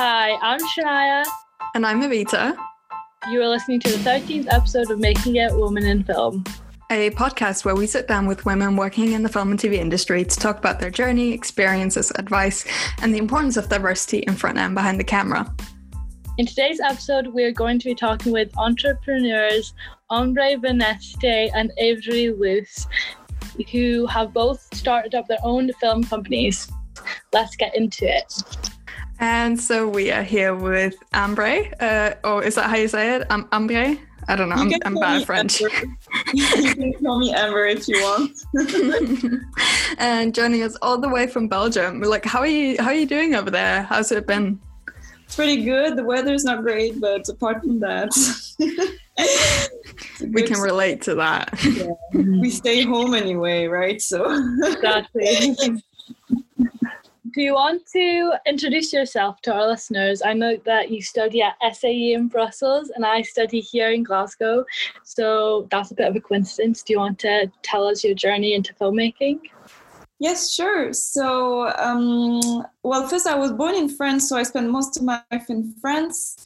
[0.00, 1.24] Hi, I'm Shania.
[1.74, 2.56] And I'm Avita.
[3.32, 6.44] You are listening to the 13th episode of Making It Woman in Film,
[6.88, 10.24] a podcast where we sit down with women working in the film and TV industry
[10.24, 12.64] to talk about their journey, experiences, advice,
[13.02, 15.52] and the importance of diversity in front and behind the camera.
[16.36, 19.74] In today's episode, we are going to be talking with entrepreneurs
[20.12, 22.86] Ambre Vaneste and Avery Luce,
[23.72, 26.70] who have both started up their own film companies.
[27.32, 28.32] Let's get into it.
[29.20, 33.30] And so we are here with Ambre, uh, or is that how you say it?
[33.30, 33.96] Um, Ambre?
[34.30, 34.56] I don't know.
[34.56, 35.60] I'm, I'm bad at French.
[35.60, 39.42] you can call me Amber if you want.
[39.98, 42.02] and joining us all the way from Belgium.
[42.02, 42.76] Like, how are you?
[42.78, 43.84] How are you doing over there?
[43.84, 44.60] How's it been?
[45.24, 45.96] It's pretty good.
[45.96, 48.10] The weather's not great, but apart from that,
[50.32, 51.58] we can relate to that.
[51.64, 51.88] Yeah.
[52.12, 54.00] We stay home anyway, right?
[54.00, 54.24] So
[54.62, 55.56] exactly.
[57.32, 60.22] Do you want to introduce yourself to our listeners?
[60.24, 64.64] I know that you study at SAE in Brussels and I study here in Glasgow.
[65.02, 66.82] So that's a bit of a coincidence.
[66.82, 69.40] Do you want to tell us your journey into filmmaking?
[70.20, 70.92] Yes, sure.
[70.92, 75.22] So, um, well, first, I was born in France, so I spent most of my
[75.30, 76.36] life in France.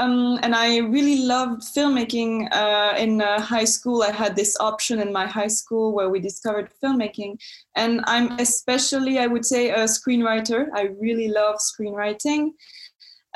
[0.00, 2.48] Um, and I really loved filmmaking.
[2.52, 6.20] Uh, in uh, high school, I had this option in my high school where we
[6.20, 7.38] discovered filmmaking.
[7.76, 10.68] And I'm especially, I would say, a screenwriter.
[10.74, 12.52] I really love screenwriting.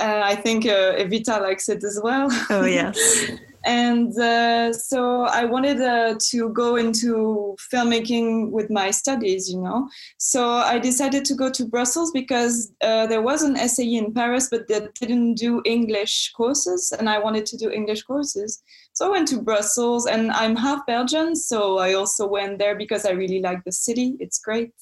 [0.00, 2.28] Uh, I think uh, Evita likes it as well.
[2.50, 3.30] Oh, yes.
[3.64, 9.88] and uh, so I wanted uh, to go into filmmaking with my studies, you know.
[10.18, 14.48] So I decided to go to Brussels because uh, there was an SAE in Paris,
[14.50, 18.62] but they didn't do English courses, and I wanted to do English courses.
[18.92, 23.06] So I went to Brussels, and I'm half Belgian, so I also went there because
[23.06, 24.16] I really like the city.
[24.20, 24.72] It's great.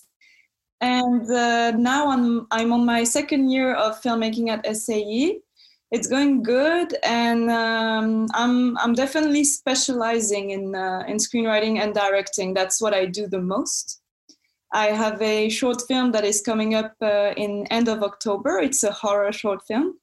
[0.80, 5.38] And uh, now I'm I'm on my second year of filmmaking at SAE
[5.92, 12.54] it's going good, and um, I'm I'm definitely specializing in uh, in screenwriting and directing.
[12.54, 14.00] That's what I do the most.
[14.72, 18.58] I have a short film that is coming up uh, in end of October.
[18.58, 19.98] It's a horror short film.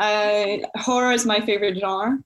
[0.00, 2.18] I, horror is my favorite genre.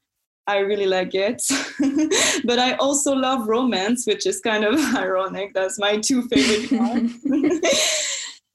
[0.46, 1.42] I really like it.
[2.44, 5.52] but I also love romance, which is kind of ironic.
[5.52, 7.60] That's my two favorite genres.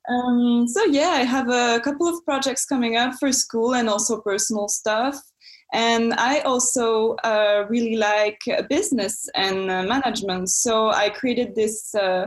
[0.10, 4.22] Um, so yeah, I have a couple of projects coming up for school and also
[4.22, 5.16] personal stuff.
[5.72, 8.40] And I also uh, really like
[8.70, 10.50] business and uh, management.
[10.50, 12.26] So I created this uh,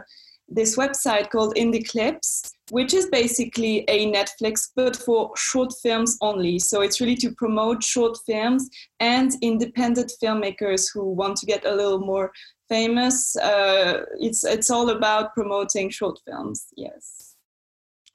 [0.55, 6.59] this website called Indie Clips, which is basically a Netflix but for short films only.
[6.59, 8.69] So it's really to promote short films
[9.01, 12.31] and independent filmmakers who want to get a little more
[12.69, 13.35] famous.
[13.37, 16.67] Uh, it's it's all about promoting short films.
[16.77, 17.32] Yes.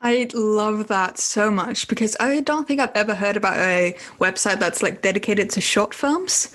[0.02, 4.60] I love that so much because I don't think I've ever heard about a website
[4.60, 6.54] that's like dedicated to short films,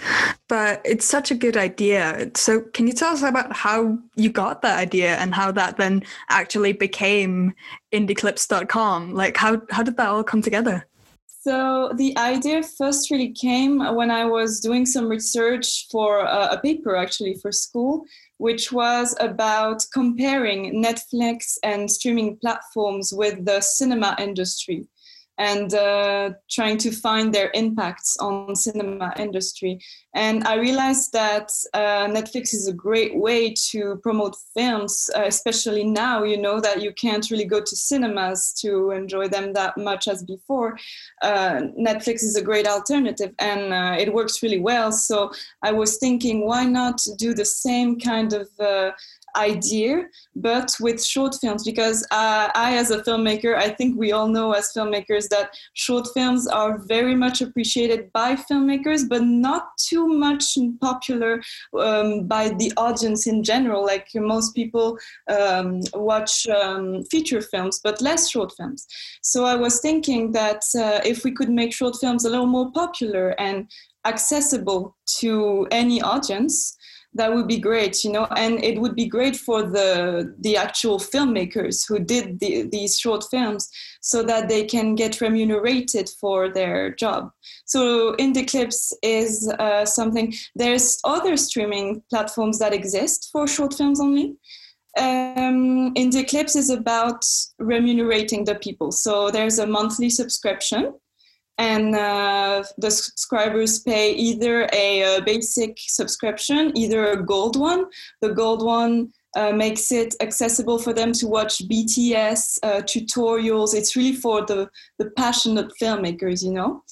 [0.49, 2.31] but it's such a good idea.
[2.37, 6.05] So, can you tell us about how you got that idea and how that then
[6.29, 7.55] actually became
[7.93, 9.13] indieclips.com?
[9.13, 10.87] Like, how, how did that all come together?
[11.45, 16.95] So the idea first really came when I was doing some research for a, paper
[16.95, 18.05] actually for school,
[18.39, 24.87] which was about comparing Netflix and streaming platforms with the cinema industry
[25.39, 29.81] and uh, trying to find their impacts on cinema industry.
[30.15, 35.85] And i realized that uh, netflix is a great way to promote films uh, especially
[35.85, 40.09] now you know that you can't really go to cinemas to enjoy them that much
[40.09, 40.79] as before.
[41.23, 44.93] Uh, netflix is a great alternative and uh, it works really well.
[44.93, 45.33] So
[45.63, 48.91] i was thinking why not do the same kind of uh,
[49.37, 50.05] idea,
[50.37, 51.65] but with short films.
[51.65, 56.09] Because uh, I, as a filmmaker, I think we all know as filmmakers that short
[56.15, 61.43] films are very much appreciated by filmmakers, but not too much popular
[61.79, 63.85] um, by the audience in general.
[63.85, 64.99] Like most people
[65.29, 68.87] um, watch um, feature films, but less short films.
[69.23, 72.71] So I was thinking that uh, if we could make short films a little more
[72.73, 73.71] popular and
[74.05, 76.77] accessible to any audience,
[77.15, 80.99] that would be great you know and it would be great for the the actual
[80.99, 83.69] filmmakers who did the, these short films
[84.03, 87.31] so that they can get remunerated for their job.
[87.65, 94.01] So indie clips is uh, something there's other streaming platforms that exist for short films
[94.01, 94.37] only.
[94.99, 97.25] Um, indie clips is about
[97.59, 98.93] remunerating the people.
[98.93, 100.95] So there's a monthly subscription
[101.63, 107.85] and uh, the subscribers pay either a, a, basic subscription, either a gold one.
[108.21, 113.77] The gold one uh, makes it accessible for them to watch BTS uh, tutorials.
[113.77, 114.69] It's really for the,
[114.99, 116.83] the passionate filmmakers, you know.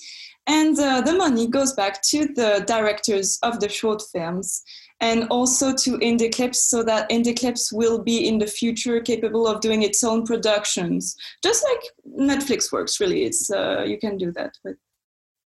[0.47, 4.63] And uh, the money goes back to the directors of the short films
[5.01, 9.83] and also to IndieClips so that IndieClips will be in the future capable of doing
[9.83, 11.17] its own productions.
[11.43, 11.83] Just like
[12.19, 13.25] Netflix works, really.
[13.25, 14.77] It's uh, You can do that with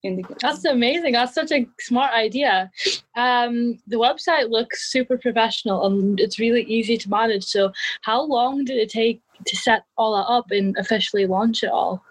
[0.05, 0.39] IndieClips.
[0.39, 1.13] That's amazing.
[1.13, 2.71] That's such a smart idea.
[3.15, 7.43] Um, the website looks super professional and it's really easy to manage.
[7.43, 7.71] So,
[8.01, 12.03] how long did it take to set all that up and officially launch it all?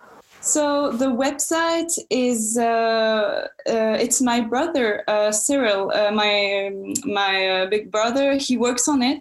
[0.42, 6.70] So the website is uh, uh, it's my brother uh, Cyril, uh, my
[7.04, 8.38] my uh, big brother.
[8.38, 9.20] He works on it,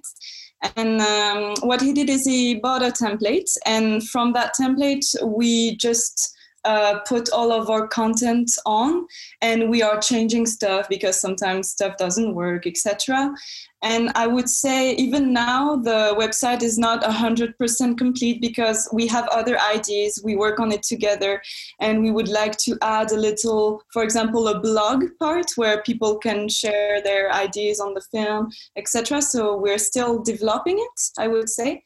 [0.78, 5.76] and um, what he did is he bought a template, and from that template we
[5.76, 9.06] just uh, put all of our content on.
[9.42, 13.34] And we are changing stuff because sometimes stuff doesn't work etc
[13.82, 19.28] and i would say even now the website is not 100% complete because we have
[19.30, 21.42] other ideas we work on it together.
[21.80, 26.18] And we would like to add a little for example a blog part where people
[26.18, 31.50] can share their ideas on the film etc so we're still developing it i would
[31.50, 31.84] say.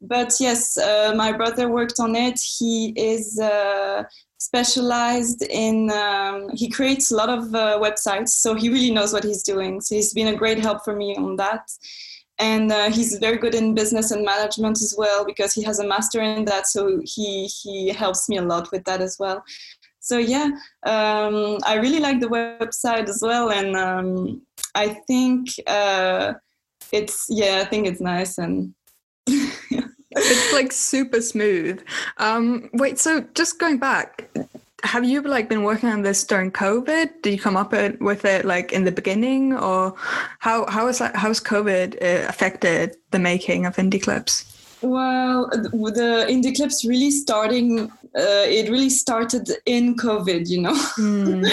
[0.00, 2.38] But yes, uh, my brother worked on it.
[2.58, 4.02] He is uh,
[4.44, 9.24] specialized in, um, he creates a lot of uh, websites, so he really knows what
[9.24, 9.80] he's doing.
[9.80, 11.64] So he's been a great help for me on that.
[12.38, 15.86] And uh, he's very good in business and management as well because he has a
[15.86, 16.66] master in that.
[16.66, 19.44] So he, he helps me a lot with that as well.
[20.00, 20.48] So yeah,
[20.82, 23.50] um, I really like the website as well.
[23.50, 24.42] And um,
[24.74, 26.34] I think uh,
[26.92, 28.74] it's, yeah, I think it's nice and
[30.16, 31.82] it's like super smooth.
[32.18, 34.28] Um, wait, so just going back,
[34.84, 37.22] have you like been working on this during COVID?
[37.22, 39.94] Did you come up with it like in the beginning, or
[40.38, 41.16] how how is that?
[41.16, 44.50] How's COVID uh, affected the making of indie clips?
[44.82, 47.90] Well, the indie clips really starting.
[48.16, 51.44] Uh, it really started in COVID, you know, mm.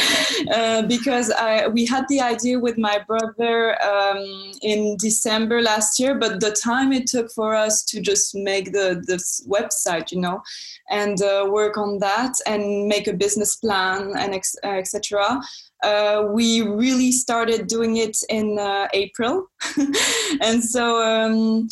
[0.53, 6.19] uh, because I we had the idea with my brother um, in December last year,
[6.19, 10.43] but the time it took for us to just make the this website, you know,
[10.91, 15.41] and uh, work on that and make a business plan and etc.
[15.83, 19.47] Uh, we really started doing it in uh, April,
[20.41, 21.01] and so.
[21.01, 21.69] Um,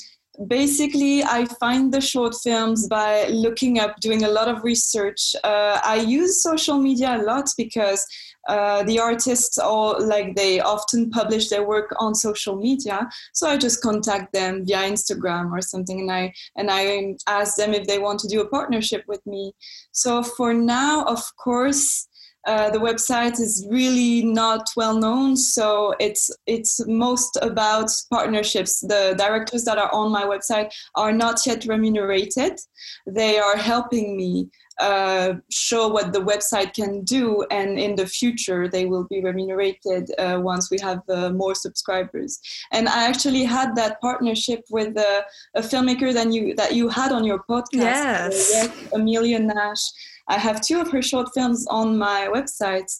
[0.47, 5.35] basically i find the short films by looking up doing a lot of research.
[5.43, 8.05] Uh, i use social media a lot because
[8.47, 13.07] uh, the artists all like they often publish their work on social media.
[13.33, 17.73] So i just contact them via instagram or something and i and i ask them
[17.73, 19.53] if they want to do a partnership with me.
[19.91, 22.07] So for now of course
[22.49, 28.79] uh, the website is really not well known, so it's it's most about partnerships.
[28.79, 32.53] The directors that are on my website are not yet remunerated.
[33.05, 34.49] They are helping me
[34.79, 40.09] uh, show what the website can do, and in the future they will be remunerated
[40.17, 42.39] uh, once we have uh, more subscribers.
[42.71, 45.21] And I actually had that partnership with uh,
[45.53, 49.85] a filmmaker that you that you had on your podcast, yes, Amelia Nash
[50.29, 52.91] I have two of her short films on my website,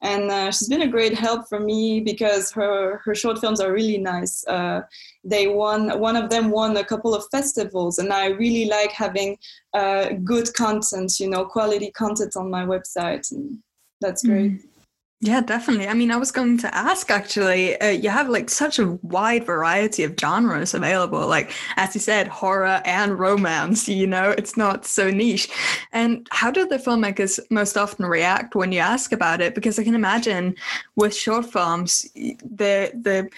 [0.00, 3.72] and uh, she's been a great help for me because her her short films are
[3.72, 4.44] really nice.
[4.46, 4.80] Uh,
[5.22, 9.36] they won one of them won a couple of festivals, and I really like having
[9.74, 13.58] uh, good content, you know, quality content on my website, and
[14.00, 14.52] that's great.
[14.52, 14.77] Mm.
[15.20, 15.88] Yeah, definitely.
[15.88, 19.44] I mean, I was going to ask actually, uh, you have like such a wide
[19.44, 21.26] variety of genres available.
[21.26, 25.48] Like, as you said, horror and romance, you know, it's not so niche.
[25.92, 29.56] And how do the filmmakers most often react when you ask about it?
[29.56, 30.54] Because I can imagine
[30.94, 33.28] with short films, the, the,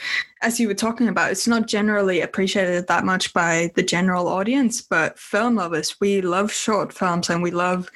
[0.43, 4.83] as you were talking about, it's not generally appreciated that much by the general audience,
[4.83, 7.91] but film lovers, we love short films and we love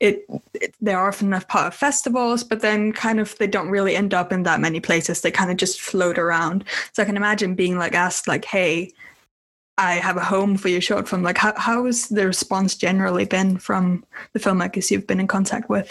[0.00, 0.24] it,
[0.54, 4.14] it, they're often a part of festivals, but then kind of they don't really end
[4.14, 5.20] up in that many places.
[5.20, 6.64] They kind of just float around.
[6.92, 8.92] So I can imagine being like asked, like, "Hey,
[9.76, 13.24] I have a home for your short film." Like, how how has the response generally
[13.24, 15.90] been from the filmmakers you've been in contact with?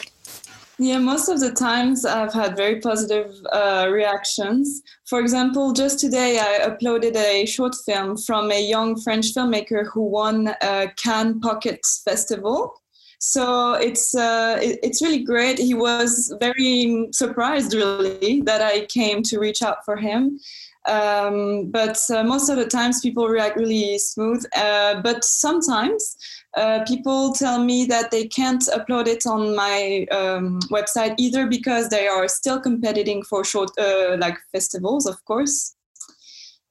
[0.80, 4.84] Yeah, most of the times I've had very positive uh, reactions.
[5.06, 10.04] For example, just today I uploaded a short film from a young French filmmaker who
[10.04, 12.80] won a Cannes Pocket Festival
[13.20, 15.58] so it's uh, it, it's really great.
[15.58, 20.40] He was very surprised, really, that I came to reach out for him.
[20.88, 24.46] Um, but uh, most of the times people react really smooth.
[24.56, 26.16] Uh, but sometimes
[26.56, 31.90] uh, people tell me that they can't upload it on my um, website either because
[31.90, 35.76] they are still competing for short uh, like festivals, of course,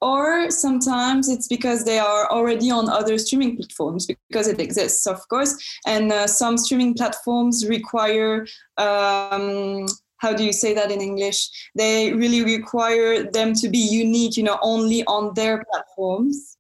[0.07, 5.21] or sometimes it's because they are already on other streaming platforms because it exists, of
[5.29, 5.53] course.
[5.85, 8.47] And uh, some streaming platforms require.
[8.77, 9.87] Um,
[10.19, 11.41] how do you say that in English?
[11.75, 16.56] They really require them to be unique, you know, only on their platforms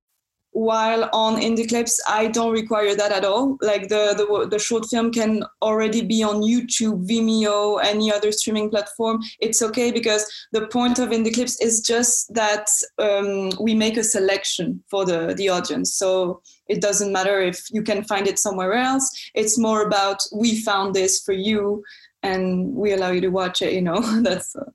[0.56, 3.58] while on indie clips i don't require that at all.
[3.60, 8.70] Like the, the the short film can already be on youtube vimeo any other streaming
[8.70, 9.20] platform.
[9.38, 14.04] It's okay because the point of indie clips is just that um, we make a
[14.04, 15.92] selection for the the audience.
[15.92, 19.06] So it doesn't matter if you can find it somewhere else.
[19.34, 21.84] It's more about we found this for you
[22.22, 24.00] and we allow you to watch it you know?
[24.22, 24.70] That's uh,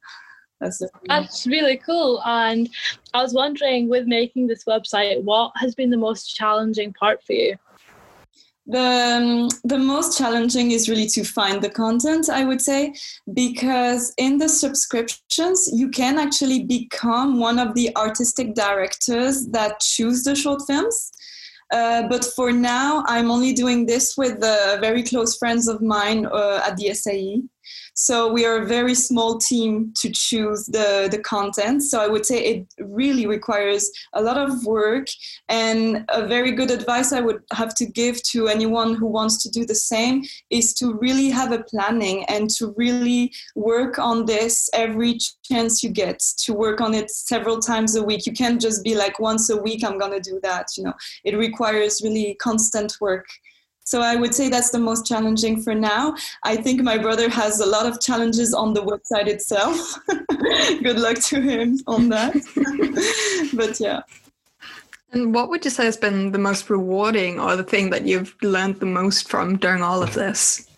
[0.61, 2.21] that's, That's really cool.
[2.23, 2.69] And
[3.13, 7.33] I was wondering, with making this website, what has been the most challenging part for
[7.33, 7.57] you?
[8.67, 12.93] The, um, the most challenging is really to find the content, I would say,
[13.33, 20.23] because in the subscriptions, you can actually become one of the artistic directors that choose
[20.23, 21.11] the short films.
[21.73, 26.27] Uh, but for now, I'm only doing this with uh, very close friends of mine
[26.27, 27.41] uh, at the SAE.
[27.93, 31.83] So we are a very small team to choose the, the content.
[31.83, 35.07] So I would say it really requires a lot of work.
[35.49, 39.49] And a very good advice I would have to give to anyone who wants to
[39.49, 44.69] do the same is to really have a planning and to really work on this
[44.73, 48.25] every chance you get to work on it several times a week.
[48.25, 50.67] You can't just be like once a week, I'm going to do that.
[50.77, 53.25] You know, it requires really constant work.
[53.91, 56.15] So I would say that's the most challenging for now.
[56.43, 59.99] I think my brother has a lot of challenges on the website itself.
[60.81, 62.31] Good luck to him on that.
[63.53, 64.03] but yeah.
[65.11, 68.33] And what would you say has been the most rewarding or the thing that you've
[68.41, 70.69] learned the most from during all of this?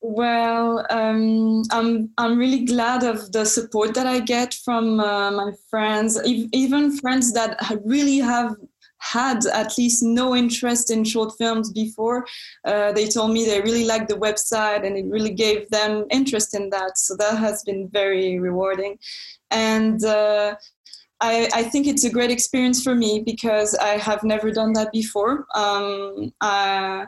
[0.00, 5.52] Well, um, I'm I'm really glad of the support that I get from uh, my
[5.68, 8.56] friends, even friends that really have
[9.12, 12.26] had at least no interest in short films before.
[12.64, 16.54] Uh, they told me they really liked the website and it really gave them interest
[16.54, 16.98] in that.
[16.98, 18.98] So that has been very rewarding.
[19.50, 20.56] And uh,
[21.20, 24.92] I, I, think it's a great experience for me because I have never done that
[24.92, 25.46] before.
[25.54, 27.06] Um, uh,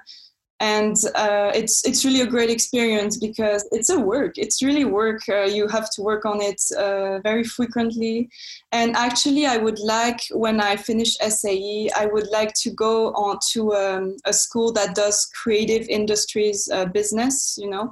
[0.60, 4.38] and uh, it's it's really a great experience because it's a work.
[4.38, 5.20] It's really work.
[5.28, 8.28] Uh, you have to work on it uh, very frequently.
[8.72, 13.38] And actually i would like when i finish sae i would like to go on
[13.52, 17.90] to um, a school that does creative industries uh, business you know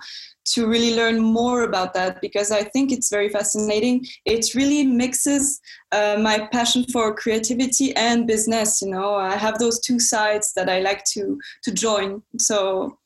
[0.54, 4.06] to really learn more about that because I think it's very fascinating.
[4.24, 5.60] It really mixes
[5.92, 8.82] uh, my passion for creativity and business.
[8.82, 12.22] You know, I have those two sides that I like to to join.
[12.38, 12.98] So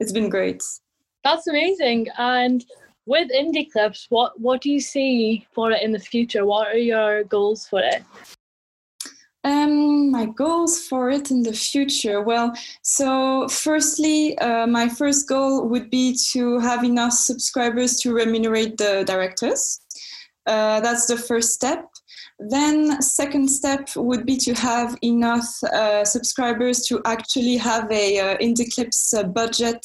[0.00, 0.62] it's been great.
[1.24, 2.08] That's amazing.
[2.18, 2.64] And
[3.06, 6.44] with Indie Clips, what what do you see for it in the future?
[6.44, 8.02] What are your goals for it?
[9.44, 12.22] Um, my goals for it in the future.
[12.22, 18.78] Well, so firstly, uh, my first goal would be to have enough subscribers to remunerate
[18.78, 19.80] the directors.
[20.46, 21.88] Uh, that's the first step.
[22.38, 28.36] Then, second step would be to have enough uh, subscribers to actually have a uh,
[28.38, 29.84] Indie Clips uh, budget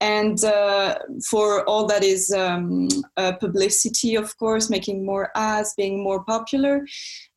[0.00, 0.98] and uh,
[1.28, 6.86] for all that is um, uh, publicity, of course, making more ads, being more popular.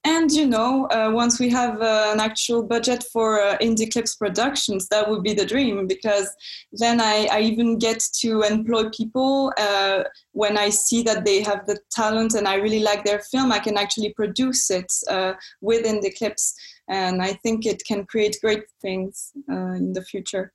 [0.03, 4.15] And you know, uh, once we have uh, an actual budget for uh, indie clips
[4.15, 6.29] productions, that would be the dream because
[6.73, 11.65] then I, I even get to employ people uh, when I see that they have
[11.65, 13.53] the talent and I really like their film.
[13.53, 16.55] I can actually produce it uh, with indie clips,
[16.89, 20.51] and I think it can create great things in the future.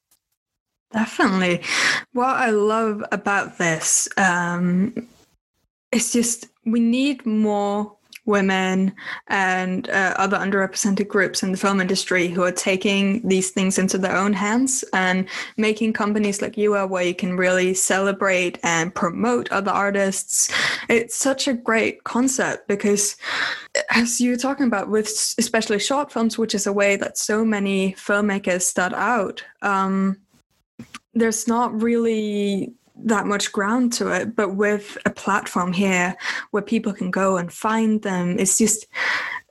[0.95, 1.61] Definitely.
[2.13, 5.09] What I love about this um,
[5.91, 7.97] is just we need more
[8.27, 8.95] women
[9.27, 13.99] and uh, other underrepresented groups in the film industry who are taking these things into
[13.99, 18.95] their own hands and making companies like you are where you can really celebrate and
[18.95, 20.51] promote other artists
[20.89, 23.17] it's such a great concept because
[23.91, 27.45] as you were talking about with especially short films which is a way that so
[27.45, 30.17] many filmmakers start out um,
[31.15, 36.17] there's not really that much ground to it but with a platform here
[36.53, 38.87] where people can go and find them it's just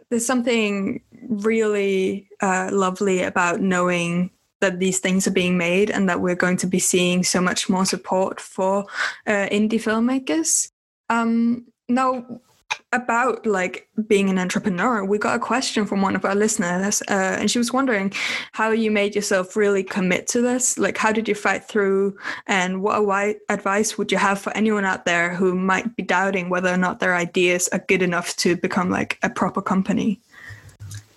[0.10, 4.29] there's something really uh, lovely about knowing
[4.63, 7.67] that these things are being made and that we're going to be seeing so much
[7.67, 8.86] more support for
[9.27, 10.72] uh, indie filmmakers.
[11.10, 12.25] Um, now
[12.94, 17.38] about like being an entrepreneur we got a question from one of our listeners uh,
[17.40, 18.12] and she was wondering
[18.52, 22.16] how you made yourself really commit to this like how did you fight through
[22.48, 26.70] and what advice would you have for anyone out there who might be doubting whether
[26.70, 30.22] or not their ideas are good enough to become like a proper company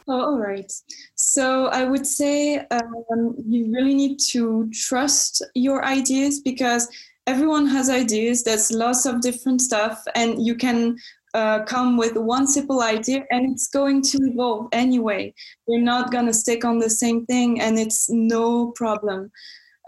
[0.08, 0.72] Oh, all right.
[1.16, 6.88] So I would say um, you really need to trust your ideas because
[7.26, 8.44] everyone has ideas.
[8.44, 10.98] There's lots of different stuff, and you can
[11.34, 15.34] uh, come with one simple idea and it's going to evolve anyway.
[15.68, 19.30] You're not going to stick on the same thing, and it's no problem.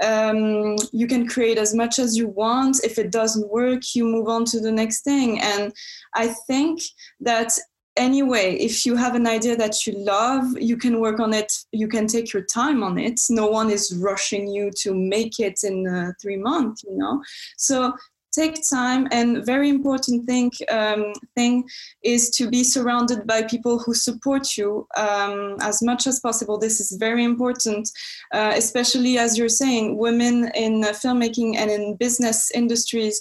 [0.03, 2.85] Um, you can create as much as you want.
[2.85, 5.41] If it doesn't work, you move on to the next thing.
[5.41, 5.73] And
[6.15, 6.81] I think
[7.21, 7.51] that
[7.97, 11.53] anyway, if you have an idea that you love, you can work on it.
[11.73, 13.21] You can take your time on it.
[13.29, 17.23] No one is rushing you to make it in uh, three months, you know.
[17.57, 17.93] So
[18.39, 21.55] take time and very important thing um, thing
[22.03, 26.57] is to be surrounded by people who support you um, as much as possible.
[26.59, 27.85] This is very important
[28.37, 33.21] uh, especially as you're saying women in uh, filmmaking and in business industries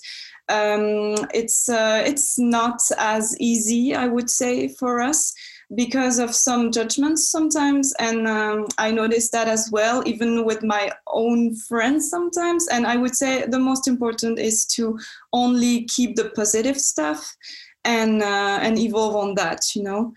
[0.50, 5.34] um, it's uh, it's not as easy, I would say, for us
[5.76, 7.94] because of some judgments sometimes.
[8.00, 12.68] And um, i noticed that as well even with my own friends sometimes.
[12.68, 14.98] And i would say the most important is to
[15.34, 17.36] only keep the positive stuff
[17.84, 20.14] and uh, and evolve on that you know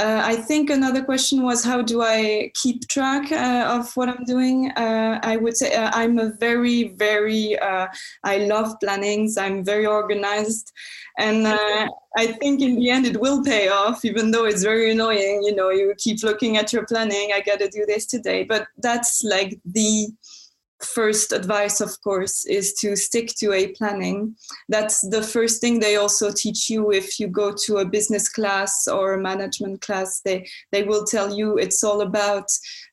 [0.00, 4.24] uh, I think another question was how do I keep track uh, of what I'm
[4.24, 4.70] doing?
[4.70, 7.86] Uh, I would say uh, I'm a very, very, uh,
[8.24, 9.36] I love plannings.
[9.36, 10.72] I'm very organized.
[11.18, 14.90] And uh, I think in the end it will pay off, even though it's very
[14.90, 15.42] annoying.
[15.44, 18.44] You know, you keep looking at your planning, I got to do this today.
[18.44, 20.08] But that's like the
[20.84, 24.36] first advice of course is to stick to a planning.
[24.68, 28.88] That's the first thing they also teach you if you go to a business class
[28.88, 30.20] or a management class.
[30.20, 32.46] They they will tell you it's all about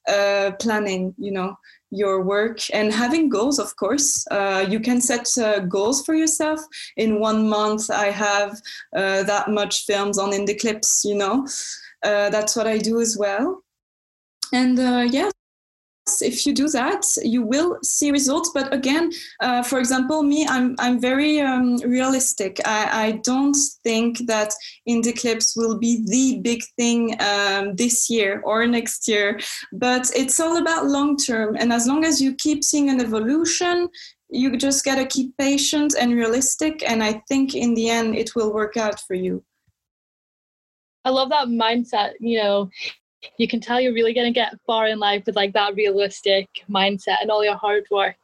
[0.07, 1.57] uh, planning you know
[1.89, 4.25] your work and having goals of course.
[4.29, 6.59] Uh, you can set uh, goals for yourself.
[6.97, 8.51] In one month i have
[8.95, 11.47] uh, that much films on Indie Clips you know.
[12.03, 13.63] Uh, that's what i do as well.
[14.53, 15.31] And uh, yeah
[16.21, 18.51] if you do that you will see results.
[18.53, 19.11] But again
[19.41, 22.59] uh, for example me i'm, I'm very um, realistic.
[22.65, 24.53] I, I, don't think that
[24.87, 29.39] IndieClips will be the big thing um, this year or next year.
[29.71, 31.55] But it's all about long term.
[31.59, 33.89] And as long as you keep seeing an evolution
[34.29, 36.83] you just got to keep patient and realistic.
[36.89, 39.43] And i think in the end it will work out for you.
[41.05, 42.13] I love that mindset.
[42.19, 42.69] You know,
[43.37, 46.47] you can tell you're really going to get far in life with like that realistic
[46.69, 48.17] mindset and all your hard work.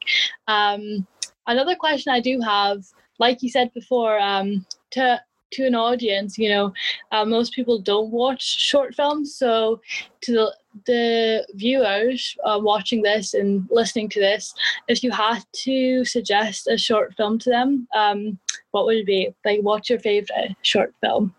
[0.48, 1.08] Um,
[1.48, 2.84] another question I do have,
[3.20, 5.22] like you said before, um, to
[5.54, 6.74] to an audience, you know,
[7.12, 9.36] uh, most people don't watch short films.
[9.36, 9.82] So
[10.22, 14.54] to the the viewers uh, watching this and listening to this,
[14.88, 18.40] if you had to suggest a short film to them, um,
[18.72, 19.34] what would it be?
[19.46, 21.36] Like, what's your favorite short film?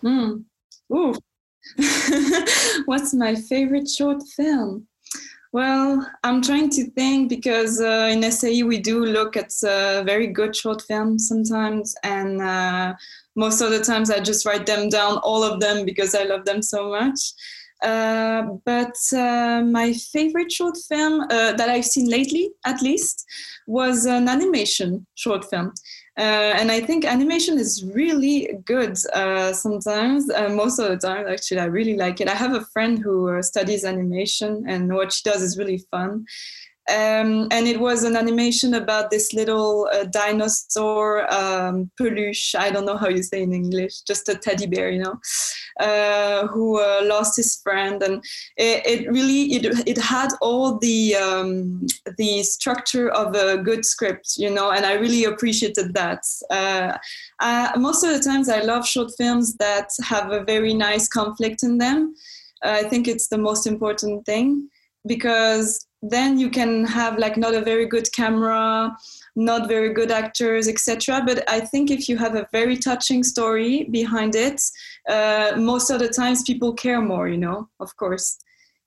[0.00, 0.38] Hmm.
[0.92, 1.14] Ooh,
[2.86, 4.86] What's my favorite short film?
[5.52, 10.26] Well, I'm trying to think because uh, in SAE we do look at uh, very
[10.26, 12.94] good short films sometimes, and uh,
[13.36, 16.44] most of the times I just write them down, all of them, because I love
[16.44, 17.20] them so much.
[17.82, 23.24] Uh, but uh, my favorite short film uh, that I've seen lately, at least,
[23.66, 25.72] was an animation short film.
[26.18, 30.30] Uh, and I think animation is really good uh, sometimes.
[30.30, 32.28] Uh, most of the time, actually, I really like it.
[32.28, 36.24] I have a friend who studies animation, and what she does is really fun.
[36.88, 42.54] Um, and it was an animation about this little uh, dinosaur um, peluche.
[42.54, 45.18] I don't know how you say in English, just a teddy bear, you know,
[45.80, 48.24] uh, who uh, lost his friend, and
[48.56, 51.84] it, it, really it it had all the um,
[52.18, 56.22] the structure of a good script, you know, and I really appreciated that.
[56.50, 61.64] Uh, most of the times, I love short films that have a very nice conflict
[61.64, 62.14] in them.
[62.62, 64.68] I think it's the most important thing
[65.06, 68.94] because then you can have like not a very good camera
[69.34, 73.84] not very good actors etc but i think if you have a very touching story
[73.90, 74.60] behind it
[75.08, 78.38] uh, most of the times people care more you know of course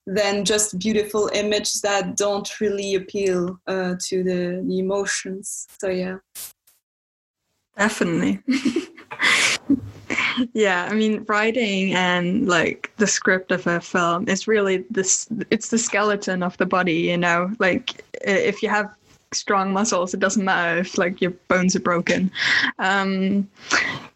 [0.06, 5.66] than just beautiful images that don't really appeal uh, to the, the emotions.
[5.80, 6.16] So yeah.
[7.76, 8.40] Definitely
[10.52, 15.68] yeah i mean writing and like the script of a film is really this it's
[15.68, 17.50] the skeleton of the body you know?
[17.58, 18.94] Like if you have
[19.32, 22.32] strong muscles it doesn't matter if like your bones are broken.
[22.80, 23.48] Um,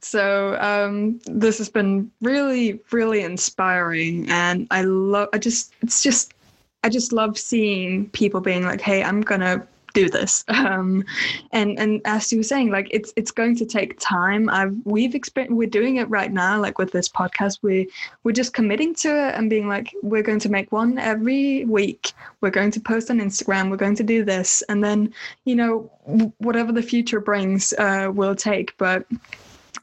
[0.00, 6.34] so um, this has been really really inspiring and i love i just it's just
[6.82, 10.44] i just love seeing people being like hey i'm gonna do this.
[10.64, 11.04] Um,
[11.52, 14.48] and and as you were saying, like it's it's going to take time.
[14.48, 17.58] I've we've experienced we're doing it right now, like with this podcast.
[17.60, 17.90] We
[18.22, 22.12] we're just committing to it and being like, we're going to make one every week.
[22.40, 23.70] We're going to post on Instagram.
[23.70, 25.12] We're going to do this, and then
[25.44, 25.90] you know
[26.38, 28.76] whatever the future brings, uh, we'll take.
[28.78, 29.06] But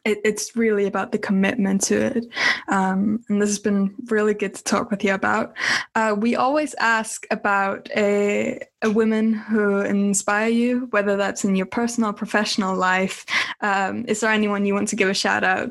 [0.06, 2.26] it, it's really about the commitment to it.
[2.68, 5.54] Um, and this has been really good to talk with you about.
[5.96, 11.68] Uh, we always ask about a, a woman who inspire you, whether that's in your
[11.68, 13.26] personal professional life.
[13.62, 15.70] Um, is there anyone you want to give a shout out?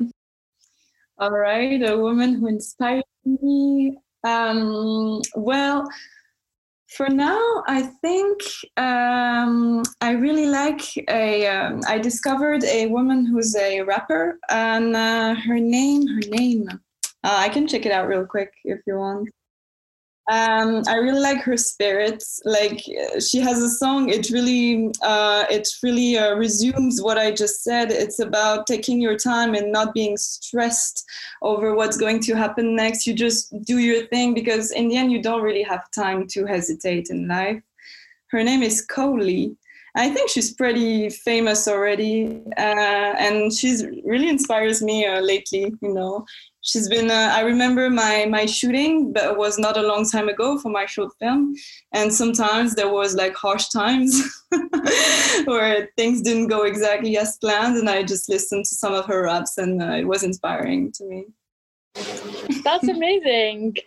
[1.17, 3.97] All right, a woman who inspired me.
[4.23, 5.87] Um, well,
[6.91, 8.41] for now, I think
[8.77, 11.47] um, I really like a.
[11.47, 16.67] Um, I discovered a woman who's a rapper, and uh, her name, her name.
[17.23, 19.29] Uh, I can check it out real quick if you want.
[20.31, 22.23] Um, I really like her spirit.
[22.45, 22.79] Like
[23.19, 24.07] she has a song.
[24.07, 27.91] It really, uh, it really uh, resumes what I just said.
[27.91, 31.03] It's about taking your time and not being stressed
[31.41, 33.05] over what's going to happen next.
[33.05, 36.45] You just do your thing because in the end, you don't really have time to
[36.45, 37.61] hesitate in life.
[38.27, 39.57] Her name is Coley.
[39.95, 45.73] I think she's pretty famous already, uh, and she's really inspires me uh, lately.
[45.81, 46.25] You know,
[46.61, 50.29] she's been uh, i remember my my shooting but it was not a long time
[50.29, 51.55] ago for my short film.
[51.93, 54.21] And sometimes there was like harsh times
[55.45, 59.23] where things didn't go exactly as planned and i just listened to some of her
[59.23, 61.25] raps and uh, it was inspiring to me.
[62.63, 63.77] That's amazing.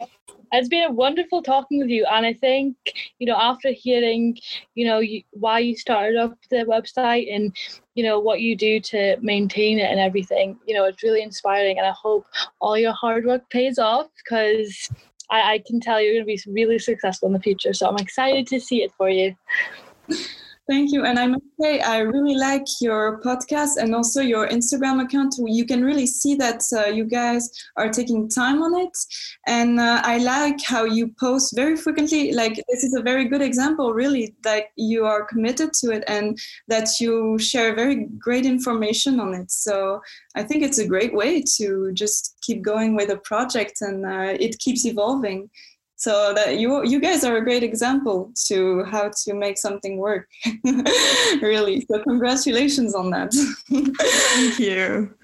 [0.53, 2.77] It's been a wonderful talking with you and i think
[3.19, 4.39] you know after hearing
[4.75, 7.57] you know you, why you started up the website and
[7.95, 11.79] you know what you do to maintain it and everything you know it's really inspiring
[11.79, 12.27] and i hope
[12.61, 14.91] all your hard work pays off because
[15.31, 17.97] I, I can tell you're going to be really successful in the future so i'm
[17.97, 19.35] excited to see it for you
[20.67, 21.05] Thank you.
[21.05, 25.35] And I must say, I really like your podcast and also your Instagram account.
[25.39, 28.97] You can really see that uh, you guys are taking time on it.
[29.47, 32.33] And uh, I like how you post very frequently.
[32.33, 36.39] Like, this is a very good example, really, that you are committed to it and
[36.69, 39.51] that you share very great information on it.
[39.51, 40.01] So
[40.35, 44.35] I think it's a great way to just keep going with a project and uh,
[44.41, 45.51] it keeps evolving
[46.05, 50.29] so that you you guys are a great example to how to make something work
[51.41, 53.33] really so congratulations on that
[53.71, 55.15] thank you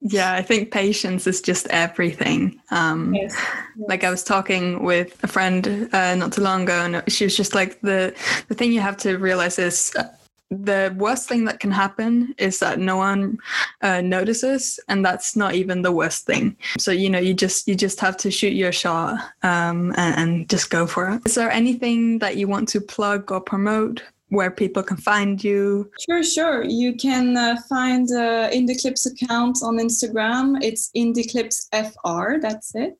[0.00, 3.32] yeah i think patience is just everything um yes.
[3.32, 3.88] Yes.
[3.90, 7.36] like i was talking with a friend uh, not too long ago and she was
[7.36, 8.12] just like the
[8.48, 10.08] the thing you have to realize is uh,
[10.50, 13.38] the worst thing that can happen is that no one
[13.82, 17.74] uh, notices and that's not even the worst thing so you know you just you
[17.74, 21.50] just have to shoot your shot um, and, and just go for it is there
[21.50, 25.88] anything that you want to plug or promote where people can find you?
[26.08, 26.64] Sure, sure.
[26.64, 28.74] You can uh, find uh, Indie
[29.06, 30.60] account on Instagram.
[30.60, 32.98] It's IndieClipsFR, that's it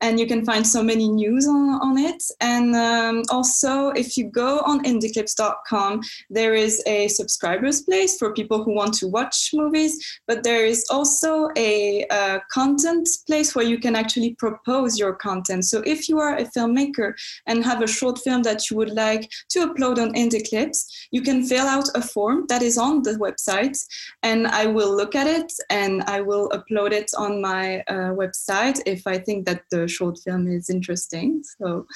[0.00, 2.22] and you can find so many news on, on it.
[2.40, 8.62] And um, also, if you go on indieclips.com, there is a subscribers place for people
[8.64, 13.78] who want to watch movies, but there is also a uh, content place where you
[13.78, 15.64] can actually propose your content.
[15.64, 17.14] So if you are a filmmaker
[17.46, 21.44] and have a short film that you would like to upload on IndieClips, you can
[21.44, 23.78] fill out a form that is on the website,
[24.22, 28.80] and I will look at it and I will upload it on my uh, website
[28.86, 31.42] if I think that the short film is interesting.
[31.58, 31.86] So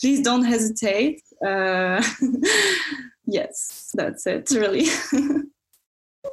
[0.00, 1.20] please don't hesitate.
[1.46, 2.02] Uh,
[3.26, 4.86] yes, that's it, really.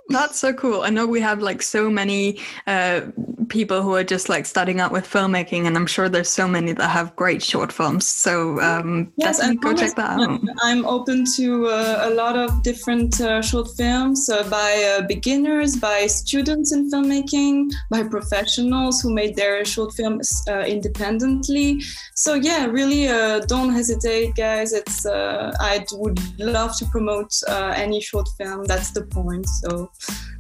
[0.10, 0.82] That's so cool.
[0.82, 3.02] I know we have like so many uh,
[3.48, 6.74] people who are just like starting out with filmmaking, and I'm sure there's so many
[6.74, 8.08] that have great short films.
[8.08, 10.42] So um, yes, definitely go check that out.
[10.64, 15.76] I'm open to uh, a lot of different uh, short films uh, by uh, beginners,
[15.76, 21.82] by students in filmmaking, by professionals who made their short films uh, independently.
[22.16, 23.08] So yeah, really
[23.48, 24.74] don't hesitate, guys.
[24.74, 28.66] It's I would love to promote any short film.
[28.66, 29.48] That's the point.
[29.48, 29.92] So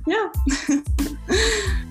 [0.07, 0.29] yeah.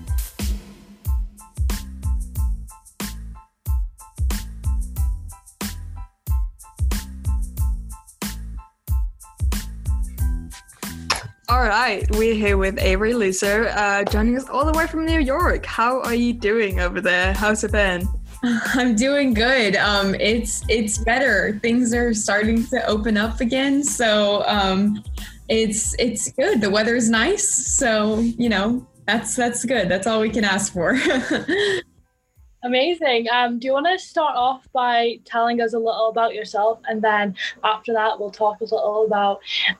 [11.49, 15.19] All right, we're here with Avery Loser, uh, joining us all the way from New
[15.19, 15.65] York.
[15.65, 17.33] How are you doing over there?
[17.33, 18.07] How's it been?
[18.43, 19.75] I'm doing good.
[19.75, 21.59] Um, it's it's better.
[21.61, 25.03] Things are starting to open up again, so um,
[25.49, 26.61] it's it's good.
[26.61, 29.89] The weather is nice, so you know that's that's good.
[29.89, 30.97] That's all we can ask for.
[32.63, 33.27] Amazing.
[33.31, 37.01] Um, do you want to start off by telling us a little about yourself, and
[37.01, 39.39] then after that, we'll talk a little about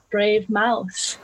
[0.10, 1.18] Brave Mouse.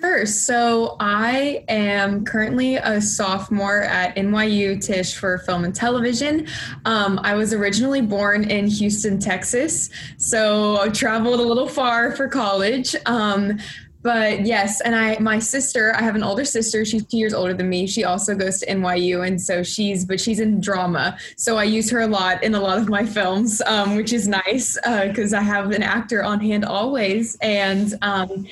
[0.00, 0.26] Sure.
[0.26, 6.46] So I am currently a sophomore at NYU Tisch for film and television.
[6.84, 12.28] Um, I was originally born in Houston, Texas, so I traveled a little far for
[12.28, 12.94] college.
[13.06, 13.58] Um,
[14.00, 16.84] but yes, and I my sister, I have an older sister.
[16.84, 17.88] She's two years older than me.
[17.88, 21.18] She also goes to NYU, and so she's but she's in drama.
[21.36, 24.28] So I use her a lot in a lot of my films, um, which is
[24.28, 27.36] nice because uh, I have an actor on hand always.
[27.42, 28.46] And um,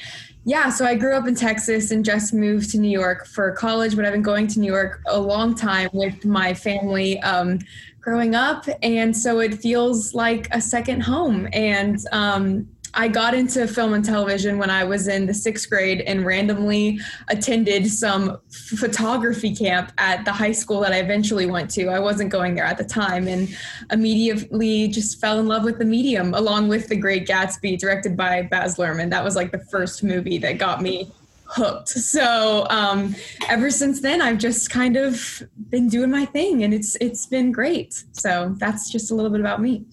[0.46, 3.96] yeah, so I grew up in Texas and just moved to New York for college,
[3.96, 7.18] but I've been going to New York a long time with my family.
[7.20, 7.59] Um,
[8.00, 13.68] growing up and so it feels like a second home and um, I got into
[13.68, 19.54] film and television when I was in the sixth grade and randomly attended some photography
[19.54, 21.88] camp at the high school that I eventually went to.
[21.88, 23.54] I wasn't going there at the time and
[23.92, 28.42] immediately just fell in love with the medium along with The Great Gatsby, directed by
[28.42, 29.11] Baz Luhrmann.
[29.11, 31.12] That was like the first movie that got me
[31.44, 31.90] hooked.
[31.90, 33.14] So um,
[33.48, 37.52] ever since then, I've just kind of been doing my thing, and it's it's been
[37.52, 38.04] great.
[38.12, 39.85] So that's just a little bit about me.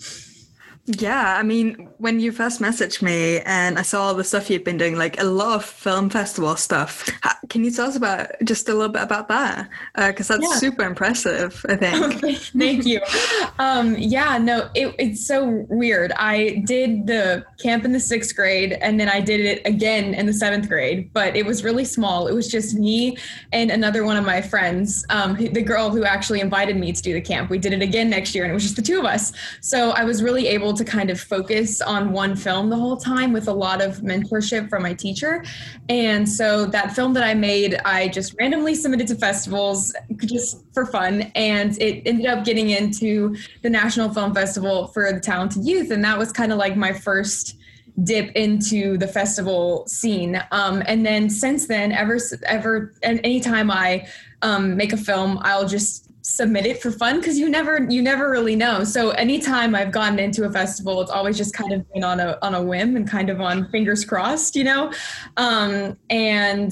[0.86, 4.66] Yeah, I mean, when you first messaged me and I saw all the stuff you've
[4.66, 7.10] been doing, like a lot of film festival stuff.
[7.50, 9.70] Can you tell us about just a little bit about that?
[9.96, 10.58] Because uh, that's yeah.
[10.58, 12.38] super impressive, I think.
[12.58, 13.00] Thank you.
[13.60, 16.12] um, yeah, no, it, it's so weird.
[16.18, 20.26] I did the camp in the sixth grade and then I did it again in
[20.26, 22.28] the seventh grade, but it was really small.
[22.28, 23.16] It was just me
[23.54, 27.14] and another one of my friends, um, the girl who actually invited me to do
[27.14, 27.50] the camp.
[27.50, 29.32] We did it again next year and it was just the two of us.
[29.62, 32.98] So I was really able able to kind of focus on one film the whole
[32.98, 35.44] time with a lot of mentorship from my teacher.
[35.90, 39.94] And so that film that I made, I just randomly submitted to festivals
[40.26, 41.32] just for fun.
[41.36, 45.92] And it ended up getting into the National Film Festival for the Talented Youth.
[45.92, 47.58] And that was kind of like my first
[48.04, 50.42] dip into the festival scene.
[50.52, 54.08] Um, and then since then, ever, ever, and anytime I
[54.42, 58.30] um, make a film, I'll just submit it for fun because you never you never
[58.32, 58.84] really know.
[58.86, 62.40] So anytime i've gotten into a festival it's always just kind of been on a
[62.42, 64.92] on a whim and kind of on fingers crossed you know?
[65.36, 66.72] Um and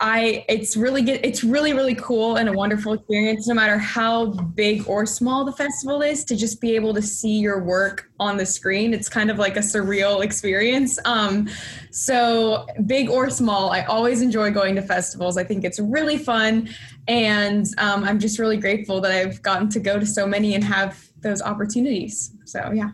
[0.00, 4.26] I it's really good it's really really cool and a wonderful experience no matter how
[4.26, 8.36] big or small the festival is to just be able to see your work on
[8.36, 8.92] the screen.
[8.92, 10.98] It's kind of like a surreal experience.
[11.04, 11.48] Um,
[11.90, 15.36] so big or small I always enjoy going to festivals.
[15.38, 16.68] I think it's really fun
[17.08, 20.64] and um, I'm just really grateful that I've gotten to go to so many and
[20.64, 22.90] have those opportunities so yeah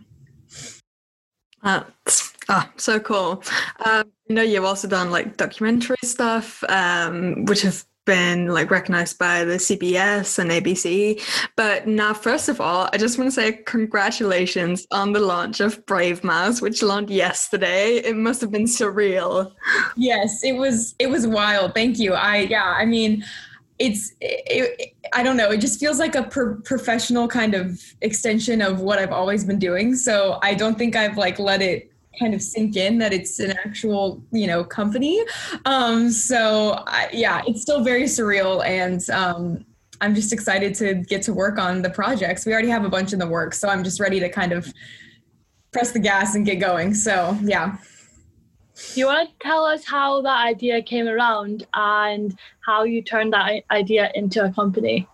[1.63, 3.43] that's ah, so cool.
[3.85, 9.17] Um, I know you've also done like documentary stuff, um, which have been like recognized
[9.17, 11.23] by the CBS and ABC.
[11.57, 15.85] But now, first of all, I just want to say congratulations on the launch of
[15.87, 17.99] Brave Mouse, which launched yesterday.
[17.99, 19.53] It must have been surreal.
[19.97, 20.97] Yes, it was.
[20.99, 21.75] It was wild.
[21.75, 22.15] Thank you.
[22.15, 22.75] I yeah.
[22.77, 23.25] I mean
[23.83, 25.51] it's it, i don't know.
[25.51, 29.59] It just feels like a pro- professional kind of extension of what i've always been
[29.59, 29.97] doing.
[29.97, 33.53] So i don't think i've like let it kind of sink in that it's an
[33.65, 35.25] actual you know company.
[35.65, 39.65] Um so I, yeah it's still very surreal and um
[40.01, 42.47] i'm just excited to get to work on the projects.
[42.47, 44.73] We already have a bunch in the works so i'm just ready to kind of
[45.73, 46.95] press the gas and get going.
[46.95, 47.79] So yeah
[48.95, 53.63] you want to tell us how that idea came around and how you turned that
[53.71, 55.09] idea into a company?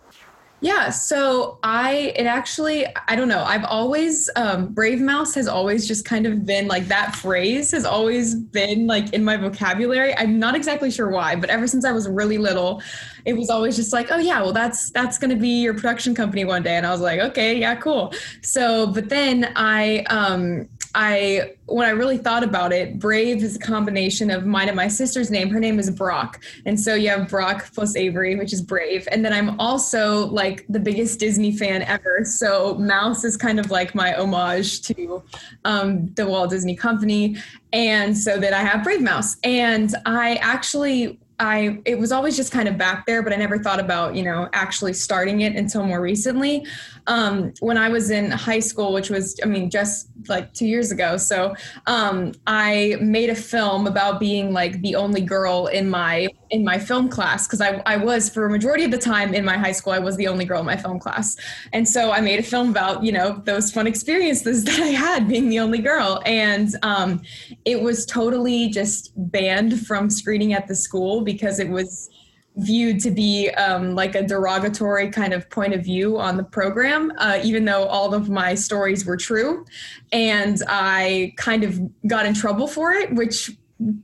[0.61, 3.45] Yeah, so I it actually I don't know.
[3.45, 7.85] I've always um, Brave Mouse has always just kind of been like that phrase has
[7.85, 10.17] always been like in my vocabulary.
[10.17, 12.83] I'm not exactly sure why, but ever since I was really little,
[13.25, 16.13] it was always just like, oh yeah, well that's that's going to be your production
[16.13, 18.13] company one day, and I was like, okay, yeah, cool.
[18.43, 20.69] So, but then I um
[21.01, 24.89] I when I really thought about it, Brave is a combination of mine and my
[24.89, 25.49] sister's name.
[25.49, 26.43] Her name is Brock.
[26.67, 29.07] And so you have Brock plus Avery, which is Brave.
[29.13, 32.25] And then I'm also like the biggest Disney fan ever.
[32.25, 35.23] So Mouse is kind of like my homage to
[35.65, 37.37] um, the Walt Disney Company.
[37.73, 39.37] And so that I have Brave Mouse.
[39.45, 43.59] And I actually I it was always just kind of back there, but I never
[43.59, 46.67] thought about you know actually starting it until more recently.
[47.07, 50.91] Um, when I was in high school, which was I mean just like two years
[50.91, 51.55] ago, so
[51.87, 56.79] um, I made a film about being like the only girl in my in my
[56.79, 59.73] film class because I, I was for a majority of the time in my high
[59.73, 61.37] school I was the only girl in my film class,
[61.73, 65.29] and so I made a film about you know those fun experiences that I had
[65.29, 67.23] being the only girl, and um,
[67.65, 72.11] it was totally just banned from screening at the school because it was
[72.59, 77.13] viewed to be um, like a derogatory kind of point of view on the program,
[77.19, 79.65] uh, even though all of my stories were true.
[80.13, 83.51] And I kind of got in trouble for it, which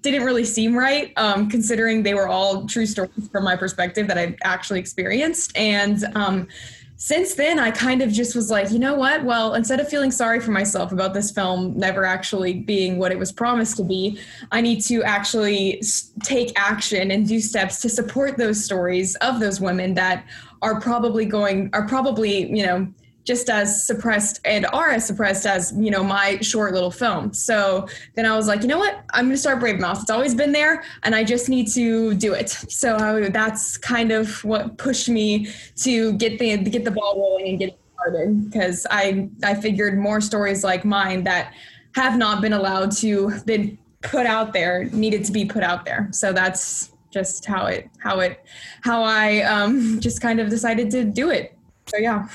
[0.02, 4.16] didn't really seem right, um, considering they were all true stories from my perspective that
[4.16, 5.56] I actually experienced.
[5.56, 6.46] And um,
[6.96, 9.24] since then, I kind of just was like, you know what?
[9.24, 13.18] Well, instead of feeling sorry for myself about this film never actually being what it
[13.18, 14.20] was promised to be,
[14.52, 15.82] I need to actually
[16.22, 20.24] take action and do steps to support those stories of those women that
[20.62, 22.86] are probably going, are probably, you know,
[23.24, 27.32] just as suppressed and are as suppressed as you know my short little film.
[27.32, 29.04] So then i was like you know what?
[29.12, 30.02] I'm going to start brave mouse.
[30.02, 32.50] It's always been there and i just need to do it.
[32.50, 37.48] So I, that's kind of what pushed me to get the get the ball rolling
[37.48, 41.54] and get started because i i figured more stories like mine that
[41.94, 46.08] have not been allowed to been put out there needed to be put out there.
[46.12, 48.44] So that's just how it how it
[48.82, 51.56] how i um just kind of decided to do it.
[51.86, 52.28] So yeah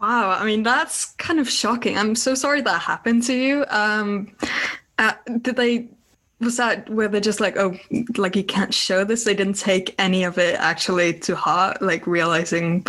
[0.00, 1.98] Wow, I mean that's kind of shocking.
[1.98, 3.64] I'm so sorry that happened to you.
[3.68, 4.30] Um,
[4.98, 5.88] uh, did they?
[6.40, 7.76] Was that where they're just like, oh,
[8.16, 9.24] like you can't show this?
[9.24, 12.86] They didn't take any of it actually to heart, like realizing.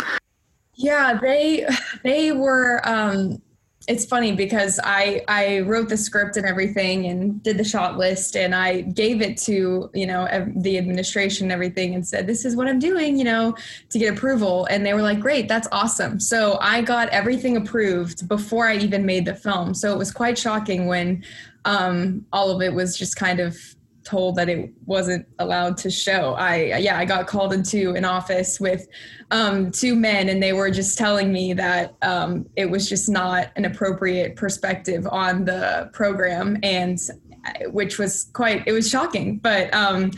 [0.74, 1.66] Yeah, they
[2.04, 2.80] they were.
[2.88, 3.42] Um,
[3.90, 8.36] it's funny because I I wrote the script and everything and did the shot list
[8.36, 12.54] and I gave it to you know the administration and everything and said this is
[12.54, 13.56] what I'm doing you know
[13.88, 14.66] to get approval.
[14.66, 16.20] And they were like great that's awesome.
[16.20, 19.74] So I got everything approved before I even made the film.
[19.74, 21.24] So it was quite shocking when
[21.64, 23.58] um, all of it was just kind of
[24.04, 26.34] told that it wasn't allowed to show.
[26.34, 28.88] I yeah, I got called into an office with
[29.30, 33.50] um, two men, and they were just telling me that um, it was just not
[33.56, 36.98] an appropriate perspective on the program, and
[37.46, 39.38] uh, which was quite it was shocking.
[39.38, 40.12] But um,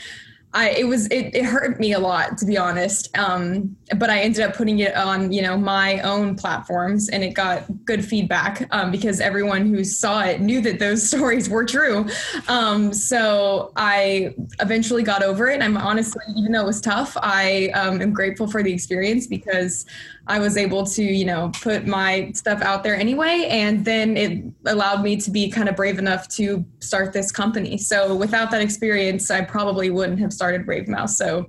[0.54, 3.16] I it was it, it hurt me a lot to be honest.
[3.16, 7.34] Um, but I ended up putting it on you know my own platforms, and it
[7.34, 12.06] got good feedback um, because everyone who saw it knew that those stories were true.
[12.48, 15.54] Um, so I eventually got over it.
[15.54, 19.26] And I'm honestly, even though it was tough, I um, am grateful for the experience
[19.26, 19.86] because
[20.26, 23.46] I was able to, you know, put my stuff out there anyway.
[23.50, 27.76] And then it allowed me to be kind of brave enough to start this company.
[27.78, 31.16] So without that experience, I probably wouldn't have started Brave Mouse.
[31.16, 31.48] So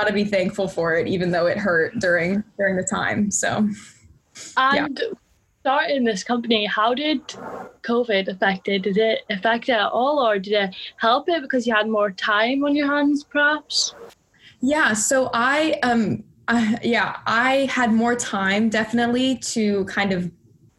[0.00, 3.30] got to be thankful for it, even though it hurt during during the time.
[3.30, 3.68] So,
[4.56, 5.08] and yeah.
[5.60, 7.26] starting this company, how did
[7.82, 8.82] COVID affect it?
[8.82, 12.10] Did it affect it at all, or did it help it because you had more
[12.10, 13.94] time on your hands, perhaps?
[14.60, 14.92] Yeah.
[14.94, 20.30] So I um uh, yeah, I had more time definitely to kind of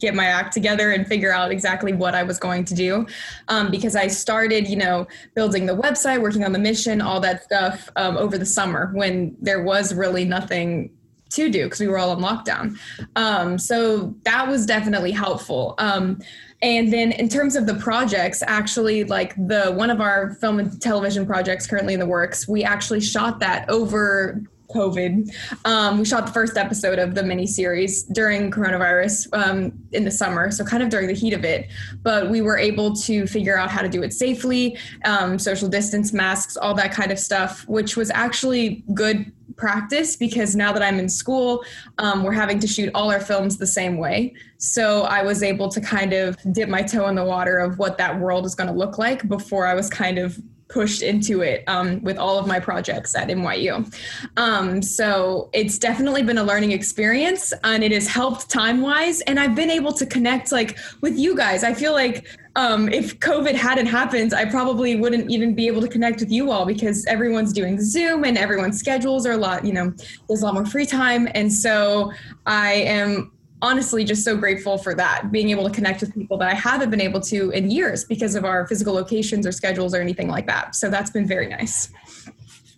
[0.02, 3.06] get my act together and figure out exactly what I was going to do.
[3.48, 7.44] Um, because I started, you know, building the website, working on the mission, all that
[7.44, 10.92] stuff um, over the summer when there was really nothing
[11.30, 12.78] to do because we were all on lockdown.
[13.16, 15.76] Um, so that was definitely helpful.
[15.78, 16.20] Um,
[16.62, 20.80] and then in terms of the projects, actually, like the one of our film and
[20.82, 25.34] television projects currently in the works, we actually shot that over COVID.
[25.66, 30.12] Um, we shot the first episode of the mini series during coronavirus um, in the
[30.12, 31.70] summer, so kind of during the heat of it.
[32.02, 36.14] But we were able to figure out how to do it safely, um, social distance,
[36.14, 39.32] masks, all that kind of stuff, which was actually good
[39.62, 41.64] practice because now that I'm in school,
[42.00, 44.34] um, we're having to shoot all our films the same way.
[44.58, 47.98] So I was able to kind of dip my toe in the water of what
[48.00, 50.40] that world is going to look like before I was kind of
[50.72, 53.94] pushed into it um, with all of my projects at NYU.
[54.38, 59.22] Um, so it's definitely been a learning experience and it has helped time wise.
[59.22, 61.64] And I've been able to connect like with you guys.
[61.64, 65.88] I feel like um, if COVID hadn't happened, I probably wouldn't even be able to
[65.88, 69.74] connect with you all because everyone's doing Zoom and everyone's schedules are a lot, you
[69.74, 69.94] know,
[70.28, 71.28] there's a lot more free time.
[71.34, 72.12] And so
[72.46, 76.50] I am honestly just so grateful for that being able to connect with people that
[76.50, 80.02] i haven't been able to in years because of our physical locations or schedules or
[80.02, 80.76] anything like that.
[80.76, 81.90] So that's been very nice.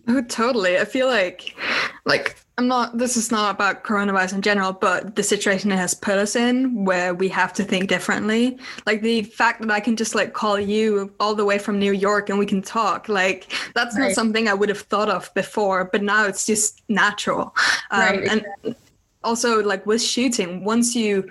[0.06, 0.78] Oh totally.
[0.78, 1.56] I feel like
[2.04, 5.92] like i'm not this is not about coronavirus in general but the situation it has
[5.92, 8.58] put us in where we have to think differently.
[8.86, 11.92] Like the fact that i can just like call you all the way from new
[11.92, 14.08] york and we can talk like that's right.
[14.08, 17.54] not something i would have thought of before but now it's just natural.
[17.90, 18.28] Um, right.
[18.28, 18.76] and
[19.24, 21.30] also like with shooting once you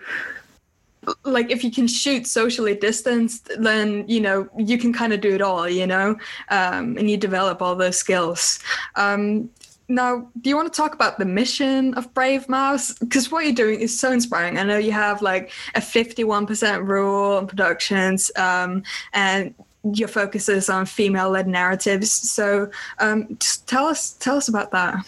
[1.24, 5.36] like if you can shoot socially distanced then you know you can kind of do
[5.36, 6.16] it all you know
[6.50, 8.60] um, and you develop all those skills
[8.96, 9.50] um,
[9.90, 13.54] now do you want to talk about the mission of brave mouse because what you're
[13.54, 18.82] doing is so inspiring i know you have like a 51% rule on productions um,
[19.14, 19.54] and
[19.92, 22.12] your focus is on female-led narratives.
[22.12, 25.06] So um, just tell us tell us about that.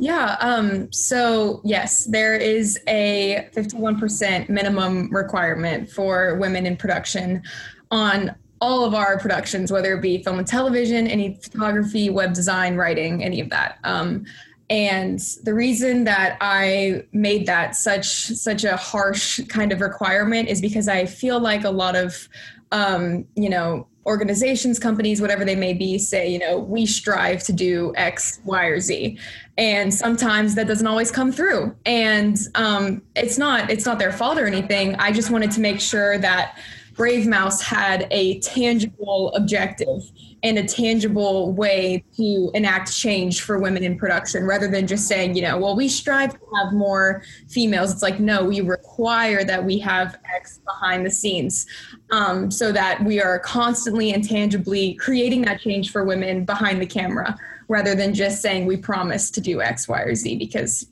[0.00, 0.38] Yeah.
[0.40, 7.42] Um, so yes, there is a 51% minimum requirement for women in production
[7.90, 12.76] on all of our productions, whether it be film and television, any photography, web design,
[12.76, 13.78] writing, any of that.
[13.84, 14.24] Um,
[14.70, 20.62] and the reason that I made that such such a harsh kind of requirement is
[20.62, 22.26] because I feel like a lot of
[22.72, 27.52] um, you know organizations, companies, whatever they may be, say, you know, we strive to
[27.52, 29.18] do X, Y, or Z,
[29.58, 31.74] and sometimes that doesn't always come through.
[31.84, 34.94] And um, it's not it's not their fault or anything.
[34.96, 36.58] I just wanted to make sure that
[37.00, 40.02] Brave Mouse had a tangible objective
[40.42, 45.34] and a tangible way to enact change for women in production rather than just saying,
[45.34, 47.90] you know, well, we strive to have more females.
[47.90, 51.64] It's like, no, we require that we have X behind the scenes
[52.10, 56.86] um, so that we are constantly and tangibly creating that change for women behind the
[56.86, 57.34] camera
[57.68, 60.86] rather than just saying we promise to do X, Y, or Z because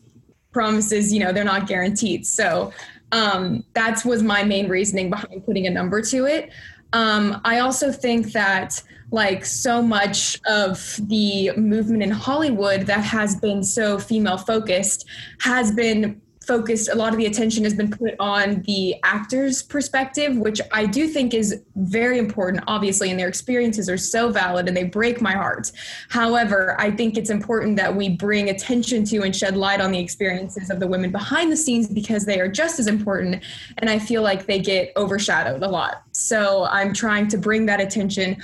[0.53, 2.27] promises, you know, they're not guaranteed.
[2.27, 2.73] So
[3.13, 6.51] um, that was my main reasoning behind putting a number to it.
[6.93, 13.37] Um, I also think that like so much of the movement in Hollywood that has
[13.37, 15.07] been so female focused
[15.41, 20.35] has been focused a lot of the attention has been put on the actor's perspective
[20.39, 22.65] which i do think is very important.
[22.67, 25.71] Obviously and their experiences are so valid and they break my heart.
[26.09, 29.99] However i think it's important that we bring attention to and shed light on the
[29.99, 33.45] experiences of the women behind the scenes because they are just as important
[33.79, 36.03] and i feel like they get overshadowed a lot.
[36.13, 38.43] So i'm trying to bring that attention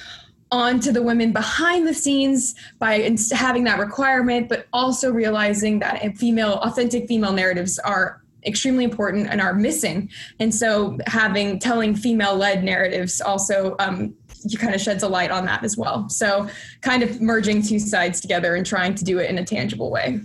[0.55, 6.17] on to the women behind the scenes by having that requirement, but also realizing that
[6.17, 10.09] female, authentic female narratives are extremely important and are missing.
[10.39, 14.15] And so having telling female led narratives also um,
[14.59, 16.09] kind of sheds a light on that as well.
[16.09, 16.49] So
[16.83, 20.21] kind of merging two sides together and trying to do it in a tangible way.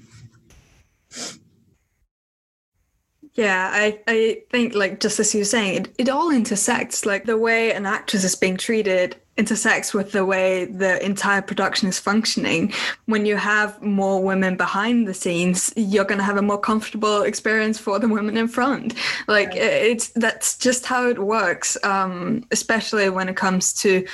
[3.33, 7.05] Yeah, I, I think like just as you were saying, it, it all intersects.
[7.05, 11.87] Like the way an actress is being treated intersects with the way the entire production
[11.87, 12.73] is functioning.
[13.05, 17.21] When you have more women behind the scenes, you're going to have a more comfortable
[17.23, 18.93] experience for the women in front.
[19.27, 19.61] Like right.
[19.91, 21.77] it's that's just how it works.
[21.83, 24.05] Um, especially when it comes to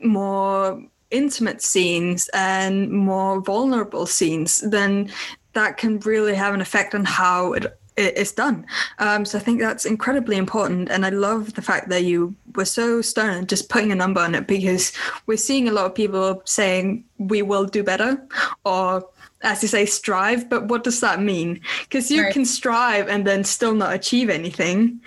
[0.00, 5.10] more intimate scenes and more vulnerable scenes, then
[5.52, 8.66] that can really have an effect on how it it's done.
[8.98, 10.90] Um, so I think that's incredibly important.
[10.90, 14.34] And I love the fact that you were so stern just putting a number on
[14.34, 14.92] it because
[15.26, 18.26] we're seeing a lot of people saying we will do better
[18.64, 19.08] or
[19.42, 22.32] as you say strive but what does that mean because you right.
[22.32, 25.00] can strive and then still not achieve anything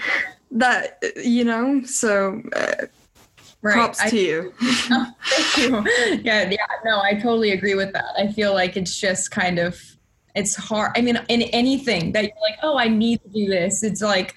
[0.52, 2.86] that you know so uh,
[3.62, 3.74] Right.
[3.74, 4.54] Props I, to you.
[4.62, 5.84] thank you.
[6.22, 8.14] Yeah, yeah, no, I totally agree with that.
[8.16, 9.95] I feel like it's just kind of
[10.36, 10.92] it's hard.
[10.96, 14.36] I mean, in anything that you're like, oh, I need to do this, it's like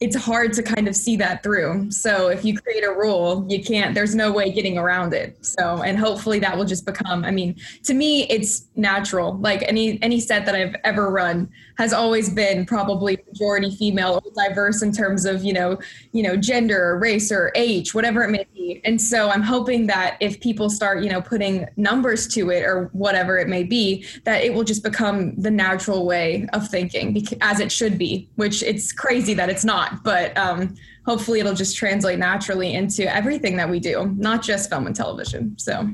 [0.00, 1.90] it's hard to kind of see that through.
[1.90, 5.44] So if you create a rule, you can't, there's no way getting around it.
[5.44, 9.36] So, and hopefully that will just become, I mean, to me, it's natural.
[9.36, 14.46] Like any, any set that I've ever run has always been probably majority female or
[14.46, 15.78] diverse in terms of, you know,
[16.12, 18.82] you know, gender or race or age, whatever it may be.
[18.84, 22.90] And so I'm hoping that if people start, you know, putting numbers to it or
[22.92, 27.60] whatever it may be, that it will just become the natural way of thinking as
[27.60, 30.74] it should be, which it's crazy that it's not but um,
[31.06, 35.56] hopefully it'll just translate naturally into everything that we do, not just film and television.
[35.58, 35.88] So.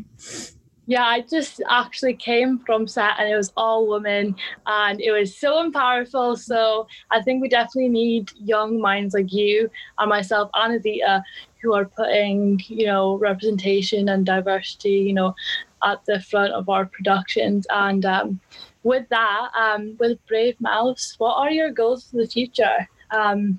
[0.89, 5.37] Yeah, I just actually came from set and it was all women and it was
[5.37, 6.37] so powerful.
[6.37, 9.69] So I think we definitely need young minds like you
[9.99, 11.23] and myself and Adita
[11.61, 15.35] who are putting, you know, representation and diversity, you know,
[15.83, 17.67] at the front of our productions.
[17.71, 18.41] And um,
[18.85, 22.89] with that, um, with Brave Mouse, what are your goals for the future?
[23.11, 23.59] Um,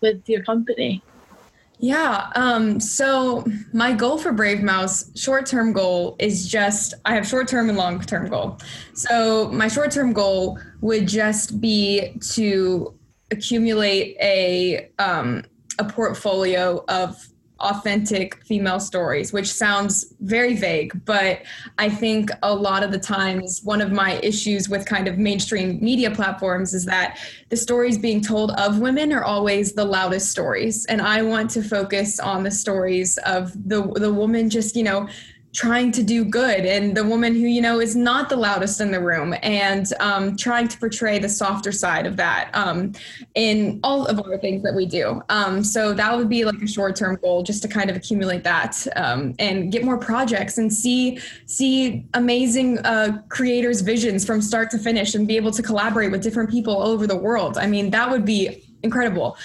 [0.00, 1.02] with your company?
[1.80, 2.30] Yeah.
[2.34, 7.46] Um, so my goal for Brave Mouse, short term goal is just I have short
[7.48, 8.58] term and long term goal.
[8.94, 12.98] So my short term goal would just be to
[13.30, 15.44] accumulate a um,
[15.78, 17.16] a portfolio of
[17.60, 21.42] authentic female stories, which sounds very vague, but
[21.76, 25.82] I think a lot of the times one of my issues with kind of mainstream
[25.82, 30.86] media platforms is that the stories being told of women are always the loudest stories.
[30.86, 35.08] And I want to focus on the stories of the the woman just, you know,
[35.52, 36.66] trying to do good.
[36.66, 40.36] And the woman who you know is not the loudest in the room and um,
[40.36, 42.92] trying to portray the softer side of that um,
[43.34, 45.22] in all of our things that we do.
[45.28, 48.86] Um, so that would be like a short-term goal just to kind of accumulate that
[48.96, 54.78] um, and get more projects and see see amazing uh, creators visions from start to
[54.78, 57.56] finish and be able to collaborate with different people all over the world.
[57.58, 59.36] I mean that would be incredible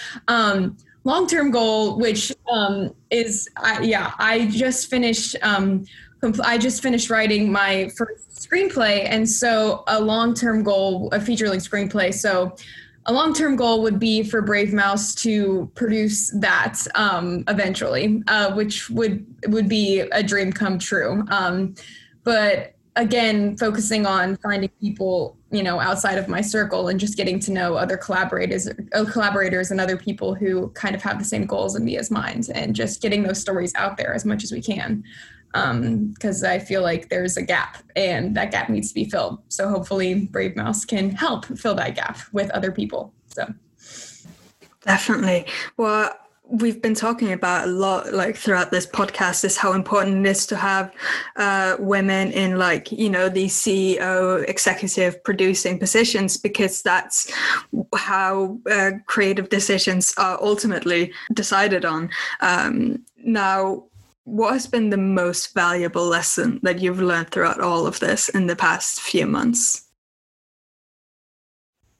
[1.06, 5.86] um, long-term goal which um, is I, yeah i just finished um,
[6.42, 12.14] I just finished writing my first screenplay, and so a long-term goal, a feature-length screenplay.
[12.14, 12.56] So
[13.06, 18.90] a long-term goal would be for Brave Mouse to produce that um, eventually, uh, which
[18.90, 21.26] would would be a dream come true.
[21.30, 21.76] Um,
[22.24, 27.40] but again, focusing on finding people, you know, outside of my circle and just getting
[27.40, 31.46] to know other collaborators, uh, collaborators and other people who kind of have the same
[31.46, 34.52] goals and me as mine, and just getting those stories out there as much as
[34.52, 35.04] we can
[35.54, 39.38] because um, I feel like there's a gap and that gap needs to be filled.
[39.50, 43.14] So hopefully, Brave Mouse can help fill that gap with other people.
[43.28, 43.54] So
[44.82, 45.46] definitely.
[45.78, 46.12] Well,
[46.46, 50.46] we've been talking about a lot like throughout this podcast is how important it is
[50.46, 50.94] to have
[51.38, 57.32] uh, women in like you know these ceo executive producing positions because that's
[57.96, 62.10] how uh, creative decisions are ultimately decided on
[62.42, 63.84] um, now
[64.26, 68.48] what has been the most valuable lesson that you've learned throughout all of this in
[68.48, 69.90] the past few months?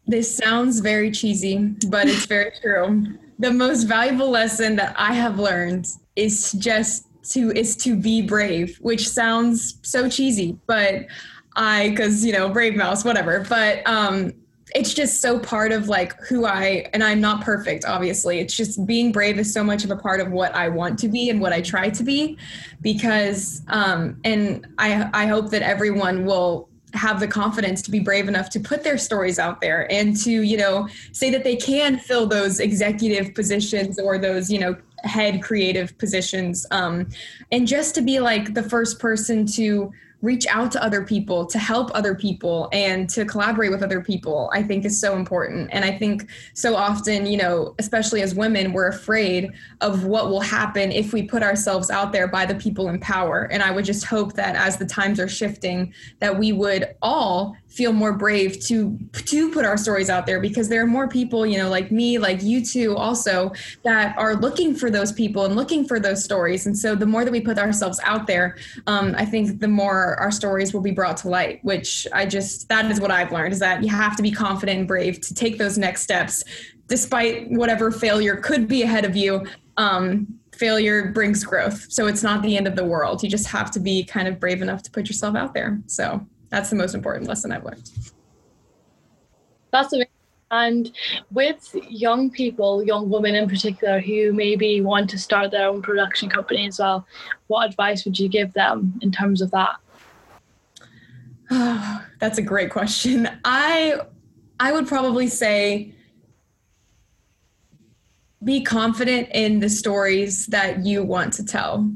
[0.08, 3.18] This sounds very cheesy, but it's very true.
[3.40, 8.78] The most valuable lesson that I have learned is just to is to be brave,
[8.82, 11.06] which sounds so cheesy, but
[11.56, 14.34] I cuz you know, brave mouse whatever, but um
[14.76, 18.40] it's just so part of like who I and I'm not perfect obviously.
[18.40, 21.08] It's just being brave is so much of a part of what I want to
[21.08, 22.38] be and what I try to be
[22.82, 28.28] because um and I I hope that everyone will have the confidence to be brave
[28.28, 31.98] enough to put their stories out there and to you know say that they can
[31.98, 37.08] fill those executive positions or those you know head creative positions um
[37.52, 39.92] and just to be like the first person to
[40.24, 44.50] reach out to other people to help other people and to collaborate with other people
[44.54, 45.70] i think is so important.
[45.72, 49.52] And i think so often you know especially as women we're afraid
[49.82, 53.50] of what will happen if we put ourselves out there by the people in power.
[53.52, 57.56] And i would just hope that as the times are shifting that we would all
[57.74, 61.46] feel more brave to to put our stories out there because there are more people
[61.46, 63.52] you know like me like you two also
[63.84, 66.66] that are looking for those people and looking for those stories.
[66.66, 68.58] And so the more that we put ourselves out there
[68.88, 72.68] um, i think the more our stories will be brought to light which i just
[72.70, 75.34] that is what i've learned is that you have to be confident and brave to
[75.34, 76.44] take those next steps
[76.88, 79.46] despite whatever failure could be ahead of you.
[79.78, 81.92] Um, failure brings growth.
[81.92, 83.24] So it's not the end of the world.
[83.24, 85.82] You just have to be kind of brave enough to put yourself out there.
[85.88, 87.90] So that's the most important lesson I've learned.
[89.72, 90.10] That's amazing.
[90.52, 90.92] And
[91.32, 96.30] with young people, young women in particular, who maybe want to start their own production
[96.30, 97.08] company as well,
[97.48, 99.78] what advice would you give them in terms of that?
[101.50, 103.28] Oh, that's a great question.
[103.44, 104.02] I
[104.60, 105.96] I would probably say
[108.44, 111.92] be confident in the stories that you want to tell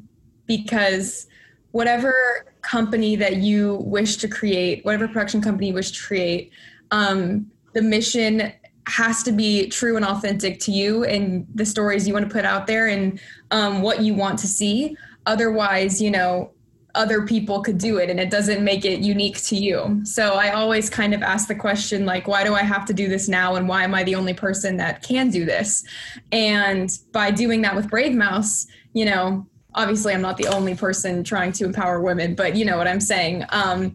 [0.47, 1.27] because
[1.71, 6.51] whatever company that you wish to create, whatever production company you wish to create,
[6.91, 8.51] um, the mission
[8.87, 12.45] has to be true and authentic to you and the stories you want to put
[12.45, 13.19] out there and
[13.51, 14.95] um, what you want to see.
[15.25, 16.51] Otherwise, you know,
[16.95, 20.01] other people could do it and it doesn't make it unique to you.
[20.03, 23.07] So I always kind of ask the question like why do I have to do
[23.07, 25.83] this now and why am I the only person that can do this?
[26.31, 29.45] And by doing that with Brave Mouse, you know,
[29.77, 32.99] obviously I'm not the only person trying to empower women, but you know what I'm
[32.99, 33.45] saying.
[33.49, 33.93] Um,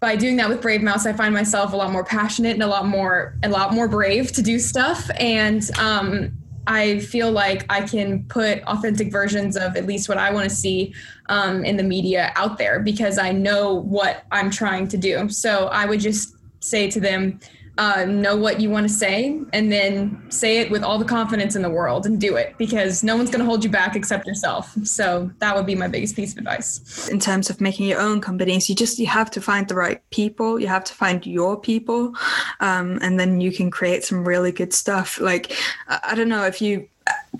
[0.00, 2.66] by doing that with Brave Mouse, I find myself a lot more passionate and a
[2.66, 6.32] lot more a lot more brave to do stuff, and um,
[6.66, 10.54] I feel like I can put authentic versions of at least what I want to
[10.54, 10.94] see
[11.28, 15.28] um, in the media out there because I know what I'm trying to do.
[15.28, 17.40] So I would just say to them,
[17.80, 21.56] uh, know what you want to say and then say it with all the confidence
[21.56, 24.26] in the world and do it because no one's going to hold you back except
[24.26, 24.70] yourself.
[24.84, 27.08] So that would be my biggest piece of advice.
[27.08, 30.02] In terms of making your own companies you just you have to find the right
[30.10, 32.14] people you have to find your people
[32.60, 35.18] um, and then you can create some really good stuff.
[35.18, 35.52] Like
[35.88, 36.86] i don't know if you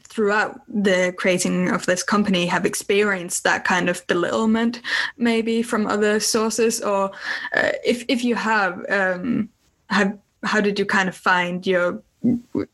[0.04, 4.80] throughout the creating of this company have experienced that kind of belittlement
[5.16, 7.10] maybe from other sources or
[7.54, 9.48] uh, if if you have um,
[9.90, 12.02] have how did you kind of find your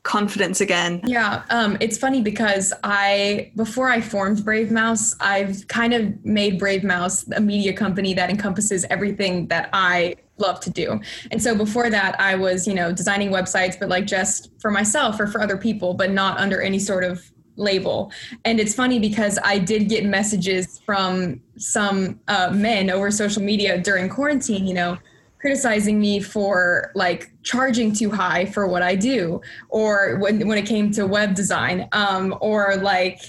[0.02, 1.00] confidence again?
[1.04, 6.58] Yeah, um, it's funny because I before I formed Brave Mouse, I've kind of made
[6.58, 11.00] Brave Mouse a media company that encompasses everything that I love to do.
[11.30, 15.20] And so before that, I was you know designing websites, but like just for myself
[15.20, 18.12] or for other people, but not under any sort of label.
[18.44, 23.80] And it's funny because I did get messages from some uh, men over social media
[23.80, 24.98] during quarantine, you know,
[25.46, 30.66] criticizing me for like charging too high for what I do, or when, when it
[30.66, 33.20] came to web design, um, or like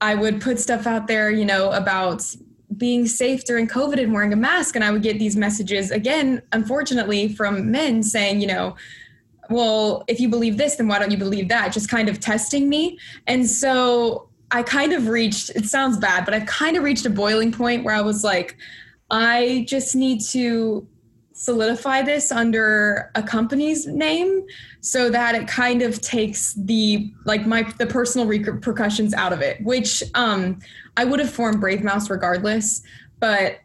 [0.00, 2.24] I would put stuff out there, you know, about
[2.76, 4.74] being safe during COVID and wearing a mask.
[4.74, 8.74] And I would get these messages again, unfortunately, from men saying, you know,
[9.48, 11.72] well, if you believe this, then why don't you believe that?
[11.72, 12.98] Just kind of testing me.
[13.28, 17.10] And so I kind of reached, it sounds bad, but I've kind of reached a
[17.10, 18.56] boiling point where I was like,
[19.12, 20.88] I just need to
[21.42, 24.46] solidify this under a company's name
[24.80, 29.60] so that it kind of takes the like my the personal repercussions out of it
[29.64, 30.56] which um
[30.96, 32.82] i would have formed brave mouse regardless
[33.18, 33.58] but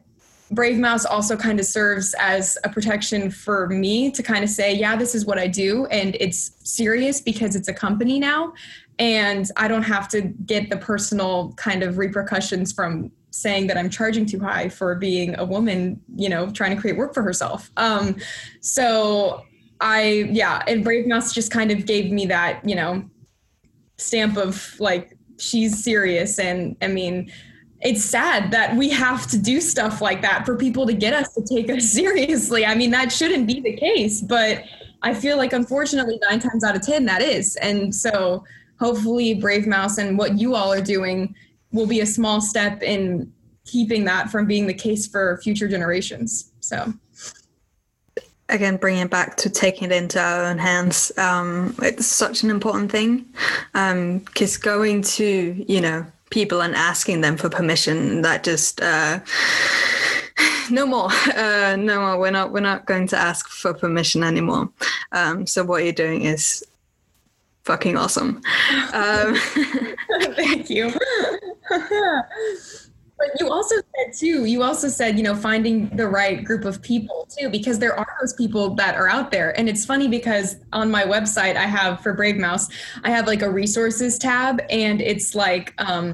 [0.49, 4.73] Brave Mouse also kind of serves as a protection for me to kind of say,
[4.73, 5.87] yeah, this is what I do.
[5.87, 8.53] And it's serious because it's a company now.
[8.97, 13.89] And I don't have to get the personal kind of repercussions from saying that I'm
[13.89, 17.71] charging too high for being a woman, you know, trying to create work for herself.
[17.77, 18.17] Um,
[18.61, 19.43] so
[19.79, 23.07] I, yeah, and Brave Mouse just kind of gave me that, you know,
[23.97, 26.39] stamp of like, she's serious.
[26.39, 27.31] And I mean,
[27.81, 31.31] it's sad that we have to do stuff like that for people to get us
[31.33, 32.65] to take us seriously.
[32.65, 34.63] I mean, that shouldn't be the case, but
[35.03, 37.55] I feel like unfortunately, nine times out of 10, that is.
[37.57, 38.43] And so
[38.79, 41.35] hopefully, Brave Mouse and what you all are doing
[41.71, 43.31] will be a small step in
[43.65, 46.51] keeping that from being the case for future generations.
[46.59, 46.93] So
[48.49, 52.49] again bringing it back to taking it into our own hands um, it's such an
[52.49, 53.25] important thing.
[53.73, 59.19] Because um, going to you know people and asking them for permission that just uh,
[60.71, 61.09] no more.
[61.37, 62.19] Uh, no more.
[62.19, 64.69] We're not we're not going to ask for permission anymore.
[65.11, 66.63] Um, so what you're doing is
[67.63, 68.41] fucking awesome.
[68.93, 69.35] Um,
[70.35, 70.91] thank you
[73.17, 76.81] but you also said too you also said you know finding the right group of
[76.81, 80.57] people too because there are those people that are out there and it's funny because
[80.73, 82.69] on my website i have for brave mouse
[83.03, 86.13] i have like a resources tab and it's like um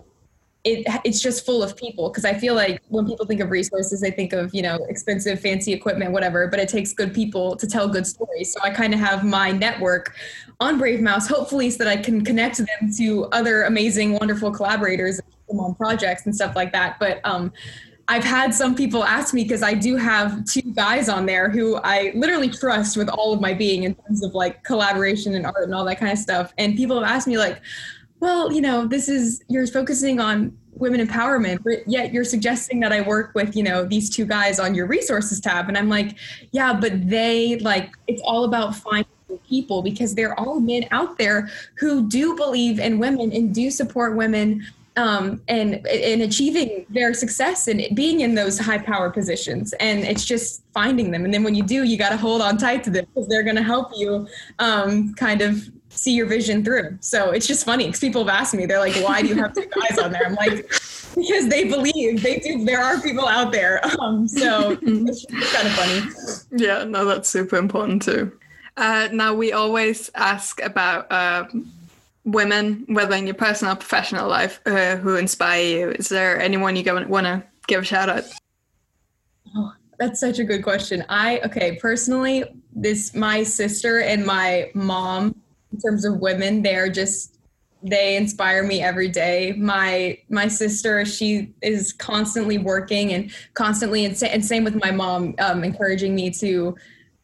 [0.64, 4.00] it, it's just full of people because I feel like when people think of resources,
[4.00, 6.48] they think of you know expensive, fancy equipment, whatever.
[6.48, 8.54] But it takes good people to tell good stories.
[8.54, 10.16] So I kind of have my network
[10.62, 15.20] on Brave Mouse, hopefully, so that I can connect them to other amazing, wonderful collaborators
[15.50, 16.98] on projects and stuff like that.
[17.00, 17.52] But um,
[18.08, 21.78] I've had some people ask me because I do have two guys on there who
[21.78, 25.64] I literally trust with all of my being in terms of like collaboration and art
[25.64, 26.54] and all that kind of stuff.
[26.58, 27.62] And people have asked me like
[28.24, 32.94] well, you know, this is you're focusing on women empowerment, but yet you're suggesting that
[32.94, 35.68] I work with, you know, these two guys on your resources tab.
[35.68, 36.16] And I'm like,
[36.54, 39.06] yeah, but they like it's all about finding
[39.46, 43.70] people because there are all men out there who do believe in women and do
[43.70, 44.66] support women
[44.96, 49.74] um, and in achieving their success and being in those high power positions.
[49.74, 51.26] And it's just finding them.
[51.26, 53.44] And then when you do, you got to hold on tight to them because they're
[53.44, 54.28] going to help you
[54.60, 56.98] um, kind of see your vision through.
[57.02, 59.54] So it's just funny because people have asked me, they're like, why do you have
[59.54, 60.26] two guys on there?
[60.26, 60.68] I'm like,
[61.16, 62.66] because they believe they do.
[62.66, 63.82] There are people out there.
[64.00, 66.62] Um, so it's kind of funny.
[66.62, 68.38] Yeah, no, that's super important too.
[68.76, 71.46] Uh, now we always ask about uh,
[72.26, 75.92] women, whether in your personal or professional life, uh, who inspire you.
[75.92, 78.24] Is there anyone you want to give a shout out?
[79.56, 81.06] Oh, that's such a good question.
[81.10, 82.44] I okay, personally,
[82.76, 85.36] this my sister and my mom
[85.72, 87.40] in terms of women they're just
[87.82, 94.22] they inspire me every day my my sister she is constantly working and constantly and,
[94.24, 96.76] and same with my mom um, encouraging me to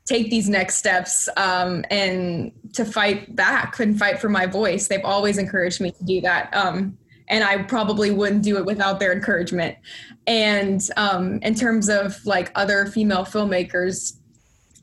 [0.10, 5.05] take these next steps um, and to fight back and fight for my voice they've
[5.05, 6.97] always encouraged me to do that um,
[7.28, 9.78] and i probably wouldn't do it without their encouragement
[10.26, 14.16] and um, in terms of like other female filmmakers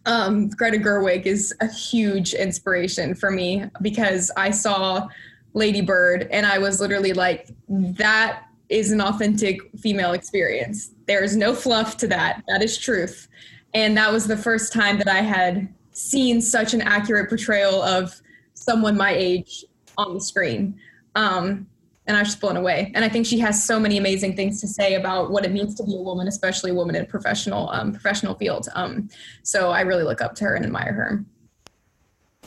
[0.07, 5.09] um, Greta Gerwig is a huge inspiration for me because I saw
[5.53, 10.93] Lady Bird and I was literally like, that is an authentic female experience.
[11.07, 12.43] There is no fluff to that.
[12.47, 13.29] That is truth.
[13.77, 18.23] And that was the first time that I had seen such an accurate portrayal of
[18.55, 19.67] someone my age
[19.99, 20.81] on the screen.
[21.15, 21.67] Um,
[22.07, 22.91] and I was just blown away.
[22.95, 25.75] And I think she has so many amazing things to say about what it means
[25.75, 28.67] to be a woman, especially a woman in a professional um, professional field.
[28.75, 29.11] Um,
[29.43, 31.25] so I really look up to her and admire her.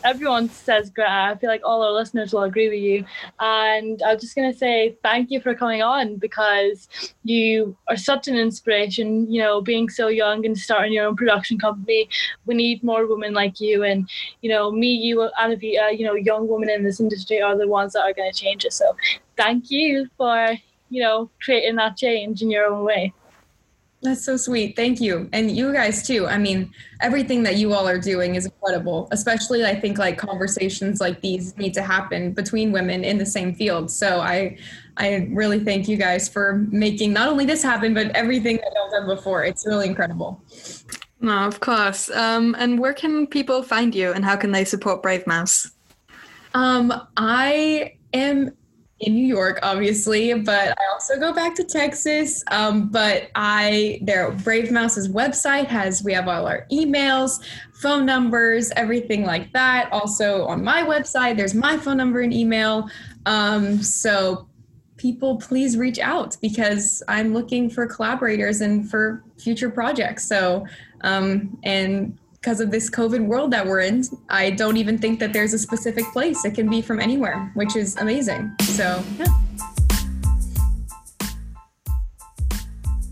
[0.04, 1.12] Everyone says Greta.
[1.12, 3.06] I feel like all our listeners will agree with you.
[3.40, 6.88] And I was just going to say thank you for coming on because
[7.24, 9.32] you are such an inspiration.
[9.32, 12.10] You know, being so young and starting your own production company,
[12.46, 13.84] we need more women like you.
[13.84, 14.10] And,
[14.42, 17.68] you know, me, you, and Avita, you know, young women in this industry are the
[17.68, 18.74] ones that are going to change it.
[18.74, 18.96] So
[19.38, 20.56] thank you for,
[20.90, 23.14] you know, creating that change in your own way.
[24.02, 24.78] That's so sweet.
[24.78, 25.30] Thank you.
[25.34, 26.26] And you guys too.
[26.26, 26.72] I mean,
[27.02, 29.10] everything that you all are doing is incredible.
[29.12, 33.54] Especially I think like conversations like these need to happen between women in the same
[33.54, 33.92] field.
[33.92, 34.58] So I
[34.96, 38.92] I really thank you guys for making not only this happen but everything that I've
[38.92, 39.44] done before.
[39.44, 40.42] It's really incredible.
[41.20, 42.10] No, of course.
[42.12, 45.72] Um, and where can people find you and how can they support Brave Mouse?
[46.54, 48.56] Um, I am
[49.02, 52.44] in New York, obviously, but I also go back to Texas.
[52.52, 57.42] Um, but I, their Brave Mouse's website has, we have all our emails,
[57.74, 59.90] phone numbers, everything like that.
[59.94, 62.90] Also on my website, there's my phone number and email.
[63.26, 64.50] Um, so
[64.98, 70.28] people please reach out because I'm looking for collaborators and for future projects.
[70.28, 70.68] So,
[71.02, 75.34] um, and because of this COVID world that we're in, I don't even think that
[75.34, 76.46] there's a specific place.
[76.46, 78.52] It can be from anywhere, which is amazing.
[78.62, 79.26] So, yeah.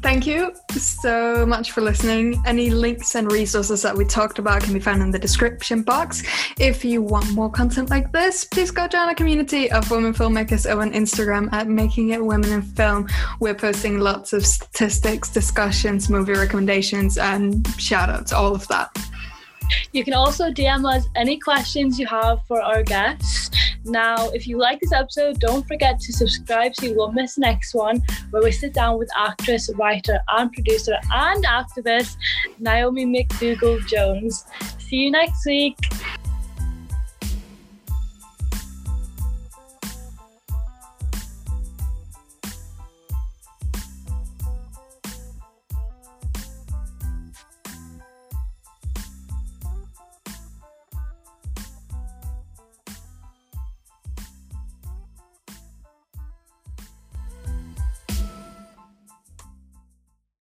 [0.08, 2.42] Thank you so much for listening.
[2.46, 6.24] Any links and resources that we talked about can be found in the description box.
[6.58, 10.66] If you want more content like this, please go join our community of women filmmakers
[10.66, 13.10] on Instagram at Making It Women in Film.
[13.42, 18.90] We're posting lots of statistics, discussions, movie recommendations, and shout outs, all of that.
[19.92, 23.50] You can also DM us any questions you have for our guests.
[23.86, 27.42] Now, if you like this episode, don't forget to subscribe so you won't miss the
[27.42, 28.02] next one
[28.32, 32.18] where we sit down with actress, writer, and producer and activist
[32.60, 34.46] Naomi McDougall Jones.
[34.80, 35.78] See you next week.